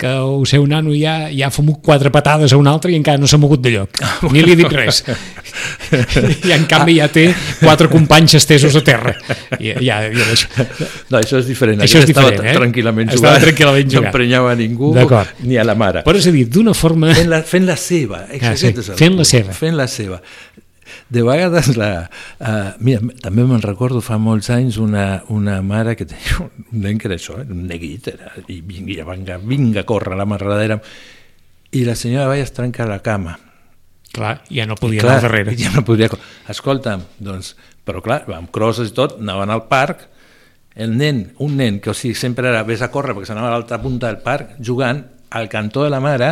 que 0.00 0.08
el 0.08 0.46
seu 0.48 0.64
nano 0.68 0.94
ja, 0.96 1.28
ja 1.28 1.50
ha 1.50 1.52
fumut 1.52 1.82
quatre 1.84 2.10
patades 2.14 2.54
a 2.54 2.58
un 2.60 2.68
altre 2.70 2.92
i 2.94 2.96
encara 2.96 3.20
no 3.20 3.28
s'ha 3.28 3.38
mogut 3.40 3.60
de 3.60 3.74
lloc. 3.74 4.00
Ni 4.32 4.40
li 4.44 4.54
ha 4.54 4.58
dit 4.62 4.72
res. 4.72 5.02
I 6.48 6.54
en 6.54 6.64
canvi 6.70 6.96
ja 7.00 7.08
té 7.12 7.26
quatre 7.60 7.90
companys 7.92 8.36
estesos 8.38 8.76
a 8.78 8.82
terra. 8.86 9.12
I, 9.58 9.74
ja, 9.84 10.00
ja 10.06 10.24
deixo. 10.30 10.48
No, 11.10 11.18
això 11.20 11.40
és 11.42 11.48
diferent. 11.50 11.82
Això 11.84 12.00
és 12.00 12.08
estava 12.08 12.30
diferent, 12.32 12.48
eh? 12.48 12.56
tranquil·lament 12.56 13.12
Estava 13.12 13.34
jugant. 13.34 13.46
tranquil·lament 13.48 13.90
No 13.90 13.96
jugant. 13.98 14.10
emprenyava 14.12 14.52
a 14.54 14.58
ningú, 14.60 14.92
ni 15.44 15.58
a 15.60 15.66
la 15.68 15.76
mare. 15.78 16.04
Però 16.06 16.16
és 16.20 16.28
a 16.30 16.34
dir, 16.34 16.46
d'una 16.48 16.74
forma... 16.76 17.12
Fent 17.16 17.30
la, 17.32 17.42
fent 17.46 17.68
la 17.68 17.76
seva. 17.80 18.24
Ah, 18.40 18.54
sí, 18.56 18.72
fent 18.96 19.18
la 19.20 19.26
seva. 19.28 19.56
Fent 19.56 19.76
la 19.76 19.88
seva. 19.90 20.20
De 21.10 21.22
vegades, 21.26 21.72
la, 21.76 21.90
uh, 22.38 22.70
mira, 22.78 23.02
també 23.22 23.44
me'n 23.48 23.62
recordo 23.64 24.02
fa 24.04 24.18
molts 24.20 24.50
anys 24.54 24.78
una, 24.82 25.22
una 25.28 25.60
mare 25.66 25.96
que 25.98 26.06
tenia 26.08 26.40
un 26.44 26.82
nen 26.84 26.98
que 27.00 27.10
era 27.10 27.18
això, 27.18 27.38
eh, 27.40 27.46
un 27.48 27.66
neguit, 27.70 28.10
era, 28.12 28.34
i 28.46 28.60
vinga, 28.60 29.06
vinga, 29.10 29.38
vinga 29.38 29.84
a 29.84 30.18
la 30.18 30.28
marradera, 30.28 30.80
i 31.72 31.84
la 31.86 31.94
senyora 31.94 32.28
vaia 32.28 32.46
es 32.46 32.52
trencar 32.52 32.88
la 32.88 33.00
cama. 33.02 33.38
Clar, 34.10 34.40
ja 34.50 34.66
no 34.66 34.74
podia 34.74 35.04
Clar, 35.04 35.18
anar 35.18 35.28
darrere. 35.28 35.56
Ja 35.58 35.70
no 35.74 35.84
podria... 35.86 36.10
Escolta'm, 36.50 37.04
doncs, 37.22 37.54
però 37.86 38.02
clar, 38.02 38.24
amb 38.34 38.50
crosses 38.50 38.90
i 38.90 38.94
tot, 38.96 39.20
anaven 39.22 39.52
al 39.54 39.68
parc, 39.70 40.08
el 40.74 40.96
nen, 40.96 41.24
un 41.42 41.56
nen 41.58 41.78
que 41.82 41.92
o 41.92 41.94
sigui, 41.94 42.14
sempre 42.18 42.48
era 42.50 42.62
vés 42.66 42.82
a 42.82 42.90
córrer 42.90 43.14
perquè 43.14 43.30
s'anava 43.30 43.50
a 43.50 43.54
l'altra 43.54 43.80
punta 43.82 44.08
del 44.08 44.22
parc, 44.24 44.56
jugant 44.62 45.02
al 45.30 45.48
cantó 45.50 45.84
de 45.84 45.90
la 45.90 46.00
mare 46.02 46.30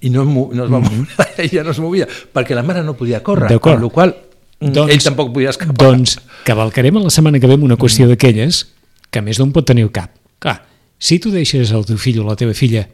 i 0.00 0.10
no, 0.10 0.24
no 0.26 0.64
es 0.64 0.70
va 0.72 0.80
moure, 0.82 1.26
ella 1.44 1.62
no 1.64 1.70
es 1.70 1.78
movia, 1.78 2.08
perquè 2.34 2.56
la 2.58 2.64
mare 2.66 2.82
no 2.82 2.96
podia 2.98 3.22
córrer, 3.22 3.52
amb 3.54 3.84
la 3.84 3.90
qual 3.94 4.14
doncs, 4.60 4.92
ell 4.92 5.02
tampoc 5.02 5.32
podia 5.32 5.50
escapar. 5.54 5.76
Doncs 5.78 6.16
cavalcarem 6.44 6.98
la 7.00 7.10
setmana 7.10 7.40
que 7.40 7.46
ve 7.46 7.54
una 7.56 7.78
qüestió 7.80 8.08
d'aquelles 8.10 8.64
que 9.10 9.22
més 9.22 9.38
d'un 9.38 9.52
pot 9.54 9.66
tenir 9.66 9.86
al 9.86 9.92
cap. 9.94 10.10
Clar, 10.42 10.58
si 10.98 11.18
tu 11.22 11.30
deixes 11.30 11.72
al 11.72 11.86
teu 11.88 11.96
fill 11.98 12.20
o 12.20 12.26
la 12.26 12.36
teva 12.36 12.54
filla 12.54 12.86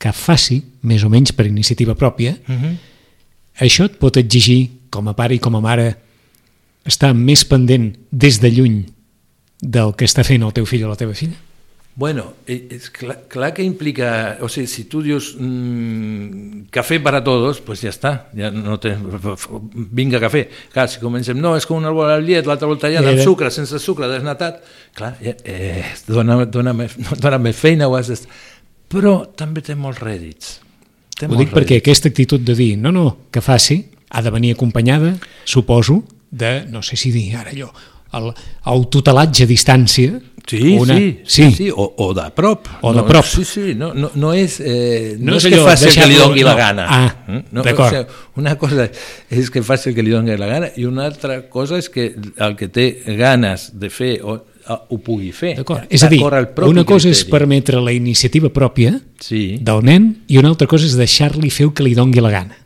que 0.00 0.12
faci, 0.16 0.60
més 0.82 1.02
o 1.04 1.10
menys 1.12 1.32
per 1.36 1.46
iniciativa 1.48 1.94
pròpia, 1.94 2.36
Mhm. 2.46 2.76
això 3.60 3.84
et 3.84 3.98
pot 3.98 4.16
exigir, 4.16 4.70
com 4.90 5.08
a 5.08 5.14
pare 5.16 5.34
i 5.34 5.38
com 5.38 5.56
a 5.56 5.60
mare, 5.60 5.96
estar 6.84 7.12
més 7.14 7.44
pendent 7.44 7.92
des 8.10 8.40
de 8.40 8.50
lluny 8.50 8.84
del 9.60 9.92
que 9.94 10.04
està 10.06 10.24
fent 10.24 10.42
el 10.42 10.52
teu 10.52 10.64
fill 10.66 10.84
o 10.84 10.88
la 10.88 10.96
teva 10.96 11.14
filla? 11.14 11.36
Bueno, 11.96 12.34
eh, 12.46 12.68
és 12.70 12.86
clar, 12.94 13.16
clar 13.28 13.50
que 13.52 13.64
implica, 13.66 14.38
o 14.40 14.48
sigui, 14.48 14.68
si 14.70 14.84
tu 14.88 15.02
dius 15.04 15.34
mmm, 15.36 16.68
café 16.72 17.00
para 17.02 17.20
todos, 17.24 17.58
pues 17.60 17.82
ja 17.82 17.90
està, 17.90 18.12
ja 18.36 18.48
no 18.54 18.78
té, 18.80 18.94
vinga 19.74 20.20
cafè. 20.22 20.44
Clar, 20.72 20.86
si 20.88 21.00
comencem, 21.02 21.36
no, 21.42 21.56
és 21.58 21.66
com 21.68 21.76
una 21.80 21.90
bola 21.92 22.16
de 22.20 22.24
llet, 22.28 22.46
l'altra 22.48 22.70
volta 22.70 22.88
ja, 22.92 23.02
amb 23.02 23.12
Era- 23.12 23.26
sucre, 23.26 23.50
sense 23.52 23.78
sucre, 23.82 24.08
desnatat, 24.08 24.62
clar, 24.96 25.16
ja, 25.20 25.34
eh, 25.44 25.84
dona, 26.08 26.38
dona, 26.46 26.72
més, 26.78 26.96
dona 27.24 27.38
més 27.42 27.58
feina, 27.58 27.88
ho 27.90 27.98
has 27.98 28.08
de... 28.14 28.18
però 28.90 29.18
també 29.36 29.60
té 29.66 29.74
molts 29.76 30.00
rèdits. 30.00 30.56
Té 31.18 31.26
Ho 31.26 31.34
molts 31.34 31.44
dic 31.44 31.52
perquè 31.52 31.74
rèdits. 31.76 31.84
aquesta 31.84 32.08
actitud 32.08 32.40
de 32.46 32.54
dir 32.56 32.72
no, 32.80 32.94
no, 32.94 33.06
que 33.30 33.42
faci, 33.44 33.82
ha 34.10 34.22
de 34.24 34.30
venir 34.34 34.54
acompanyada, 34.56 35.16
suposo, 35.44 36.04
de, 36.30 36.64
no 36.70 36.80
sé 36.86 36.96
si 36.96 37.10
dir 37.12 37.34
ara 37.36 37.50
allò, 37.52 37.68
el, 38.14 38.32
el 38.72 38.88
tutelatge 38.90 39.44
a 39.44 39.46
distància. 39.50 40.16
Sí, 40.50 40.72
una, 40.82 40.96
sí, 40.96 41.20
sí, 41.24 41.44
sí, 41.54 41.70
o, 41.70 41.84
o 42.02 42.08
de 42.16 42.24
prop. 42.34 42.66
O 42.82 42.90
de 42.92 43.00
no, 43.02 43.06
prop. 43.06 43.24
Sí, 43.24 43.44
sí, 43.44 43.74
no, 43.78 43.92
no, 43.94 44.10
no 44.18 44.32
és, 44.34 44.56
eh, 44.60 45.14
No 45.18 45.30
no, 45.32 45.36
és 45.38 45.44
és, 45.46 45.52
que 45.54 45.60
faci 45.62 45.88
el 45.90 45.94
que 45.94 46.06
li 46.10 46.16
doni 46.18 46.40
no. 46.42 46.48
la 46.48 46.54
gana. 46.58 46.86
Ah, 46.88 47.16
Mm? 47.30 47.42
no, 47.54 47.62
d'acord. 47.62 47.86
O 47.94 47.96
sigui, 48.00 48.20
una 48.42 48.56
cosa 48.58 48.88
és 49.30 49.50
que 49.54 49.62
faci 49.62 49.90
el 49.90 49.94
que 49.94 50.02
li 50.02 50.10
doni 50.10 50.34
la 50.36 50.48
gana 50.50 50.70
i 50.76 50.84
una 50.88 51.04
altra 51.06 51.42
cosa 51.48 51.78
és 51.78 51.88
que 51.92 52.08
el 52.36 52.56
que 52.58 52.66
té 52.68 52.88
ganes 53.20 53.70
de 53.78 53.90
fer 53.94 54.16
o, 54.24 54.40
ho 54.70 54.98
pugui 55.02 55.30
fer. 55.32 55.54
D'acord. 55.60 55.86
És 55.90 56.02
a 56.04 56.08
dir, 56.10 56.20
una 56.66 56.84
cosa 56.84 57.08
és 57.08 57.22
criteri. 57.24 57.30
permetre 57.30 57.80
la 57.82 57.92
iniciativa 57.92 58.50
pròpia 58.54 59.00
Sí, 59.18 59.58
del 59.60 59.82
nen 59.86 60.10
i 60.28 60.38
una 60.38 60.48
altra 60.52 60.66
cosa 60.70 60.86
és 60.86 60.94
deixar-li 60.98 61.50
fer 61.50 61.66
el 61.68 61.72
que 61.74 61.82
li 61.86 61.94
dongui 61.94 62.20
la 62.20 62.30
gana. 62.30 62.56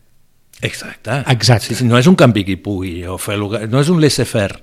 exacte. 0.61 1.23
Exacte. 1.29 1.75
Sí, 1.75 1.85
no 1.85 1.99
és 1.99 2.07
un 2.07 2.14
canvi 2.16 2.44
qui 2.44 2.57
pugui, 2.57 3.05
o 3.05 3.18
fer 3.18 3.37
no 3.38 3.81
és 3.81 3.88
un 3.92 4.01
laissez-faire. 4.01 4.62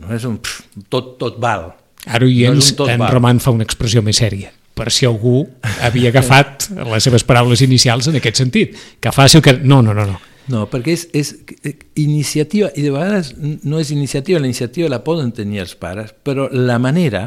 No 0.00 0.14
és 0.14 0.24
un... 0.24 0.38
Pff, 0.40 0.62
tot, 0.88 1.18
tot 1.20 1.36
val. 1.42 1.74
Ara 2.06 2.26
hi 2.26 2.46
No 2.48 2.56
ens, 2.56 2.72
en 2.78 2.98
val. 3.00 3.10
Roman 3.12 3.40
fa 3.42 3.52
una 3.52 3.66
expressió 3.66 4.02
més 4.02 4.20
sèria 4.22 4.52
per 4.80 4.88
si 4.94 5.04
algú 5.04 5.42
havia 5.84 6.08
agafat 6.08 6.70
les 6.72 7.04
seves 7.04 7.24
paraules 7.28 7.60
inicials 7.66 8.08
en 8.08 8.16
aquest 8.16 8.40
sentit. 8.40 8.78
Que 9.00 9.12
faci 9.12 9.42
que... 9.44 9.58
No, 9.60 9.82
no, 9.84 9.92
no, 9.92 10.06
no. 10.08 10.16
No, 10.50 10.64
perquè 10.70 10.94
és, 10.96 11.04
és 11.14 11.34
eh, 11.68 11.74
iniciativa, 12.00 12.70
i 12.74 12.82
de 12.82 12.90
vegades 12.90 13.34
no 13.38 13.78
és 13.78 13.92
iniciativa, 13.94 14.40
la 14.40 14.48
iniciativa 14.48 14.88
la 14.90 15.02
poden 15.04 15.30
tenir 15.36 15.60
els 15.62 15.76
pares, 15.78 16.14
però 16.26 16.48
la 16.50 16.78
manera 16.82 17.26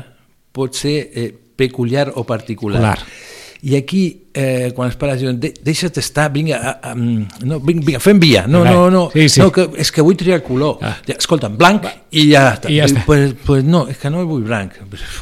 pot 0.52 0.76
ser 0.76 0.96
eh, 1.14 1.30
peculiar 1.56 2.10
o 2.16 2.26
particular. 2.28 2.82
Clar. 2.82 2.98
I 3.64 3.78
aquí, 3.78 4.26
eh, 4.36 4.74
quan 4.76 4.90
els 4.90 4.98
pares 5.00 5.22
diuen, 5.22 5.38
"De- 5.40 5.54
deixa't 5.64 5.98
estar, 5.98 6.30
vinga, 6.34 6.58
a, 6.58 6.92
a, 6.92 6.96
no, 6.96 7.60
vinga, 7.62 7.86
vinga, 7.86 8.00
fem 8.00 8.20
via, 8.20 8.46
no, 8.46 8.64
no, 8.66 8.90
no, 8.92 9.10
Sí, 9.14 9.30
sí. 9.30 9.40
no 9.40 9.52
que, 9.52 9.70
és 9.78 9.90
que 9.92 10.02
vull 10.02 10.18
triar 10.18 10.42
color. 10.44 10.80
Ah. 10.82 10.98
Escolta'm, 11.08 11.56
blanc 11.58 11.86
i 12.12 12.26
ja 12.34 12.54
està. 12.58 12.70
I 12.70 12.80
ja 12.82 12.86
està. 12.86 13.06
Pues, 13.06 13.34
pues 13.46 13.64
no, 13.64 13.88
és 13.88 13.98
que 13.98 14.10
no 14.10 14.26
vull 14.26 14.44
blanc. 14.44 14.74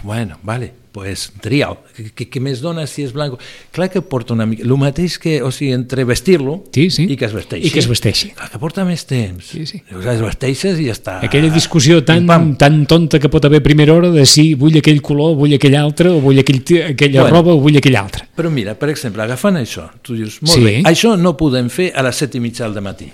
Bueno, 0.04 0.40
vale, 0.42 0.74
pues 0.92 1.30
tria'l. 1.42 1.78
Què, 2.16 2.26
què 2.28 2.42
més 2.44 2.60
dona 2.60 2.84
si 2.90 3.06
és 3.06 3.14
blanc? 3.16 3.38
Clar 3.72 3.88
que 3.94 4.02
porta 4.04 4.34
una 4.36 4.46
mica... 4.46 4.64
El 4.66 4.74
mateix 4.78 5.18
que, 5.24 5.38
o 5.42 5.50
sigui, 5.56 5.72
entre 5.72 6.04
vestir-lo 6.04 6.58
Sí, 6.76 6.90
sí. 6.92 7.06
i 7.10 7.16
que 7.16 7.26
es 7.30 7.34
vesteixi. 7.34 7.68
I 7.68 7.72
que 7.72 7.80
es 7.80 7.88
vesteixi. 7.88 8.32
Clar, 8.36 8.50
que 8.52 8.60
porta 8.60 8.84
més 8.88 9.06
temps. 9.08 9.46
Sí, 9.54 9.66
sí. 9.70 9.80
Llavors 9.90 10.10
es 10.18 10.22
vesteixes 10.26 10.80
i 10.84 10.90
ja 10.90 10.96
està. 10.98 11.18
Aquella 11.24 11.50
discussió 11.54 12.02
tan, 12.04 12.28
tan 12.60 12.82
tonta 12.92 13.20
que 13.24 13.30
pot 13.32 13.46
haver 13.48 13.62
a 13.64 13.66
primera 13.66 13.94
hora 13.96 14.12
de 14.12 14.26
si 14.28 14.50
vull 14.60 14.76
aquell 14.82 15.00
color, 15.02 15.38
vull 15.40 15.56
aquell 15.56 15.78
altre, 15.80 16.12
o 16.12 16.20
vull 16.24 16.40
aquell, 16.44 16.62
aquella 16.92 17.22
Bueno. 17.24 17.36
roba 17.38 17.54
o 17.56 17.62
vull 17.64 17.78
aquell 17.80 17.96
altre. 17.96 18.28
Però 18.36 18.52
mira, 18.52 18.76
per 18.76 18.90
exemple, 18.92 19.24
agafant 19.24 19.56
això, 19.62 19.88
tu 20.04 20.16
dius, 20.20 20.42
molt 20.42 20.58
Sí. 20.58 20.64
bé, 20.64 20.76
això 20.92 21.16
no 21.18 21.38
podem 21.38 21.70
fer 21.72 21.92
a 21.96 22.04
les 22.04 22.16
set 22.16 22.36
i 22.36 22.40
mitja 22.44 22.68
del 22.70 22.84
matí, 22.84 23.08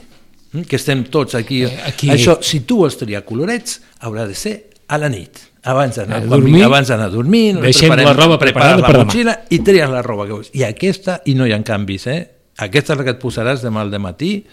mm, 0.53 0.61
que 0.65 0.75
estem 0.77 1.03
tots 1.05 1.35
aquí. 1.35 1.63
Eh, 1.63 1.77
aquí. 1.85 2.09
Això, 2.09 2.39
si 2.41 2.61
tu 2.61 2.77
vols 2.81 2.97
triar 2.97 3.23
colorets, 3.23 3.81
haurà 4.01 4.25
de 4.27 4.33
ser 4.33 4.55
a 4.87 4.97
la 4.97 5.09
nit, 5.09 5.37
abans 5.67 5.95
d'anar 5.99 6.17
A 6.17 6.25
dormir. 6.25 6.63
abans 6.63 6.87
d'anar 6.87 7.07
a 7.07 7.09
dormir, 7.09 7.53
no 7.55 7.61
Deixem 7.61 7.89
preparem- 7.91 8.05
la 8.07 8.13
roba 8.13 8.39
preparada 8.39 8.77
la 8.77 8.87
per 8.87 8.95
demà. 8.95 9.03
motxilla 9.05 9.39
i 9.49 9.59
tries 9.59 9.89
la 9.89 10.01
roba 10.01 10.25
que 10.25 10.33
vols. 10.33 10.49
I 10.53 10.63
aquesta, 10.63 11.21
i 11.25 11.33
no 11.35 11.45
hi 11.47 11.51
ha 11.53 11.61
canvis, 11.63 12.07
eh? 12.07 12.19
Aquesta 12.57 12.93
és 12.93 12.99
la 12.99 13.03
que 13.05 13.11
et 13.11 13.19
posaràs 13.21 13.61
demà 13.61 13.81
al 13.81 13.91
matí, 13.99 14.43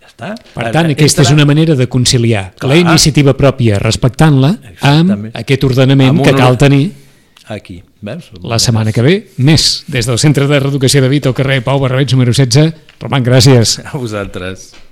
ja 0.00 0.06
està. 0.08 0.34
Per 0.54 0.70
tant, 0.72 0.90
aquesta 0.90 1.22
és 1.22 1.30
una 1.30 1.44
manera 1.44 1.74
de 1.74 1.86
conciliar 1.88 2.54
Clar. 2.58 2.70
la 2.74 2.76
iniciativa 2.80 3.34
pròpia 3.36 3.78
respectant-la 3.78 4.54
amb 4.82 5.30
aquest 5.34 5.64
ordenament 5.64 6.10
Amb 6.10 6.24
que 6.24 6.34
cal 6.34 6.56
tenir 6.58 6.92
Aquí, 7.48 7.82
veus? 8.00 8.30
la 8.42 8.58
setmana 8.58 8.90
que 8.92 9.02
ve, 9.02 9.28
més 9.38 9.84
des 9.86 10.06
del 10.06 10.18
Centre 10.18 10.46
de 10.48 10.58
Reeducació 10.58 11.00
de 11.02 11.08
Vita 11.08 11.28
al 11.28 11.34
carrer 11.34 11.62
Pau 11.62 11.78
Barrabets 11.78 12.12
número 12.14 12.32
16. 12.32 12.74
Roman, 12.98 13.22
gràcies. 13.24 13.78
A 13.84 13.96
vosaltres. 13.96 14.72